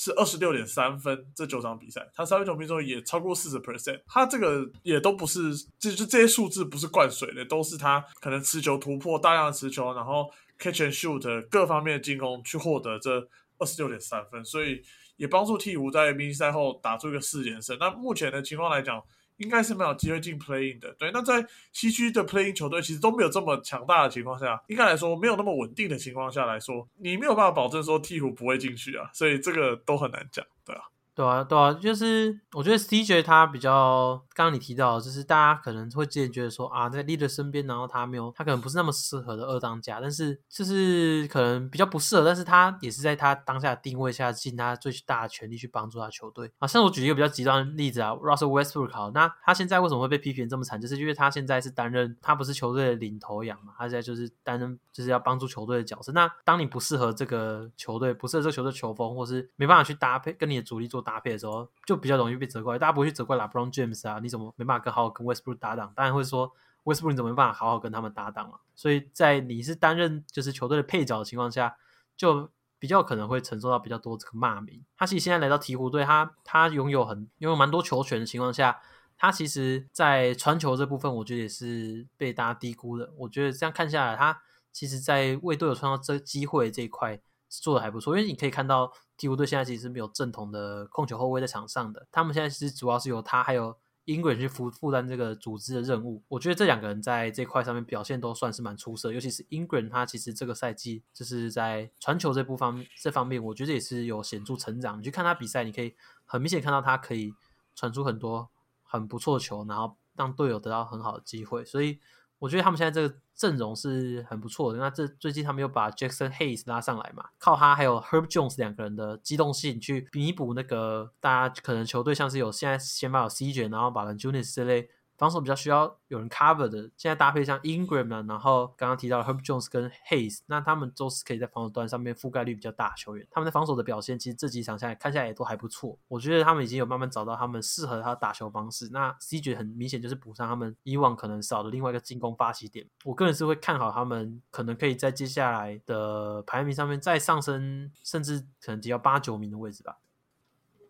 [0.00, 13.28] 是二十六点三分，这九场比赛，他三分球命中也超过四十 percent，他这个也都不是，就就这些数字不是灌水的，都是他可能持球突破，大量的持球，然后 catch and shoot 各方面的进攻去获得这
[13.58, 14.80] 二十六点三分，所以
[15.16, 17.76] 也帮助鹈鹕在明星赛后打出一个四连胜。
[17.80, 19.02] 那目前的情况来讲，
[19.38, 20.94] 应该是没有机会进 playing 的。
[20.98, 30.82] 对，那在西区的 playing 球队其实都没有这么强大的情况下，应该来说没有那么稳定的情况下来说，你没有办法保证说替补不会进去啊，所以这个都很难讲，对啊。
[31.18, 46.68] 对啊，对啊，就是我觉得 CJ 他比较，刚刚你提到，就是大家可能会之前觉得说啊，在 Leader 身边，然后他没有，他可能不是那么适合的二当家，但是就是可能比较不适合，但是他也是在他当下的定位下，尽他最大的全力去帮助他球队啊。
[46.68, 56.12] 像我举一个比较极端的例子啊，Russell Westbrook 好，那他现在为什么会被批评这么惨，就是因为他现在是担任他不是球队的领头羊嘛，他现在就是担任就是要帮助球队的角色。
[56.12, 62.78] 那当你不适合这个球队，不适合这个球队球风，或是没办法去搭配跟你的主力做搭配的时候，就比较容易被责怪。
[62.78, 65.90] 大家不会去责怪 LeBron James 啊，你怎么没办法跟好好跟 Westbrook 搭档？
[65.96, 66.52] 当然会说
[66.84, 68.60] Westbrook 你怎么没办法好好跟他们搭档啊？
[68.74, 71.76] 所以在你是担任就是球队的配角的情况下，
[72.14, 74.84] 就比较可能会承受到比较多这个骂名。
[74.98, 78.78] 他其实现在来到鹈鹕队，他他拥有很拥有蛮多球权的情况下，
[79.16, 83.10] 他其实在传球这部分，我觉得也是被大家低估的。
[83.16, 87.18] 我觉得这样看下来，他其实在为队友创造这机会这一块。
[87.50, 96.22] 做的还不错，因为你可以看到鹈鹕队现在其实是没有正统的控球后卫在场上的，他们现在其实主要是由他还有 Ingram 去负负担这个组织的任务。
[96.28, 104.98] 我觉得这两个人在这块上面表现都算是蛮出色，尤其是 Ingram，他其实这个赛季就是在传球这部方这方面，我觉得也是有显著成长。
[104.98, 105.94] 你去看他比赛，你可以
[106.24, 107.34] 很明显看到他可以
[107.74, 108.48] 传出很多
[108.82, 111.98] 很不错的球，然后让队友得到很好的机会，所以。
[112.38, 114.78] 我觉得他们现在这个阵容是很不错的。
[114.78, 124.88] 那这最近他们又把 Jackson Hayes 拉上来嘛，靠他还有 Herb Jones 两个人的机动性去弥补那个大家可能球队像是有现在先把有 C 卷然后把 Junius 这类。
[125.18, 133.26] 防守比较需要有人 cover 的，现在搭配像 Ingram 啊，然后刚刚提到 Herb Jones 跟 Hayes，那他们都是可以在防守端上面覆盖率比较大的球员。
[133.30, 135.98] 他们在防守的表现，其实这几场下来看下来也都还不错。
[136.06, 138.88] 我觉得他们已经有慢慢找到他们适合他的打球方式。
[138.92, 142.86] 那 CJ 很明显就是补上他们以往可能少的另外一个进攻发起点。
[143.04, 149.98] 我个人是会看好他们，可能可以在接下来的排名上面再上升，甚至可能只要八九名的位置吧。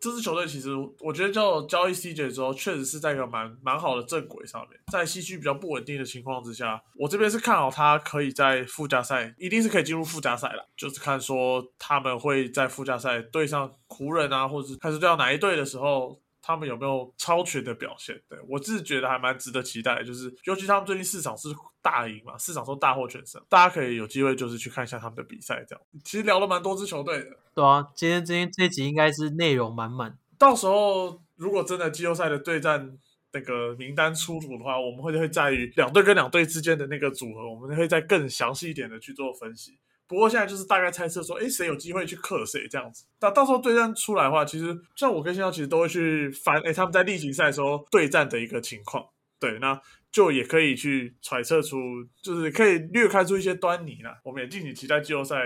[0.01, 0.71] 这支球队其实，
[1.01, 4.79] 我觉得叫交易 CJ 之后，确实是在一个蛮蛮好的正轨上面。
[4.93, 10.69] 在西区比较不稳定的情况之下，我这边是看好他可以在附加赛，一定是可以进入附加赛了。
[10.77, 16.21] 就是看说他们会在附加赛对上湖人啊，或者是开始对上哪一队的时候。
[16.49, 18.19] 他们有没有超群的表现？
[18.27, 21.51] 对我自己觉得还蛮值得期待，就是尤其他们最近市场是
[21.83, 25.63] 大赢嘛，市场都大获全胜，大家可以有机会就是去看一下他们的比赛。
[25.69, 27.37] 这样其实聊了蛮多支球队的。
[27.55, 30.17] 对啊，今天今天这集应该是内容满满。
[30.39, 32.97] 到时候如果真的季后赛的对战
[33.31, 39.79] 那个名单出炉的话，我们会会在于两队跟两队之间的那个组合，我们会再更详细一点的去做分析。
[40.09, 43.05] 不过现在就是大概猜测说，哎，谁有机会去克谁这样子。
[43.21, 49.07] 那到时候对战出来的话，其实像我跟新耀其实都会去翻，哎，他们在例行赛的时候对战的一个情况。
[49.39, 49.81] 对，那
[50.11, 51.77] 就也可以去揣测出，
[52.23, 54.19] 就是可以略看出一些端倪啦。
[54.25, 55.37] 我们也敬请期待季后赛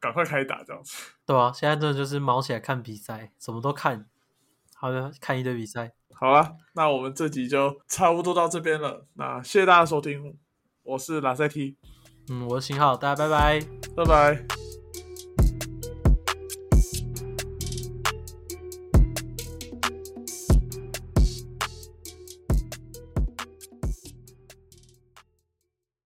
[0.00, 0.96] 赶快开打这样子。
[1.26, 4.06] 对啊，现在真的就是毛起来看比赛，什么都看，
[4.74, 5.92] 好的，看一堆比赛。
[6.14, 9.04] 好啊，那我们这集就差不多到这边了。
[9.14, 10.38] 那谢谢大家收听，
[10.84, 11.76] 我是拉塞 T。
[12.28, 13.60] 嗯，我是新号，大家拜拜，
[13.96, 14.61] 拜拜。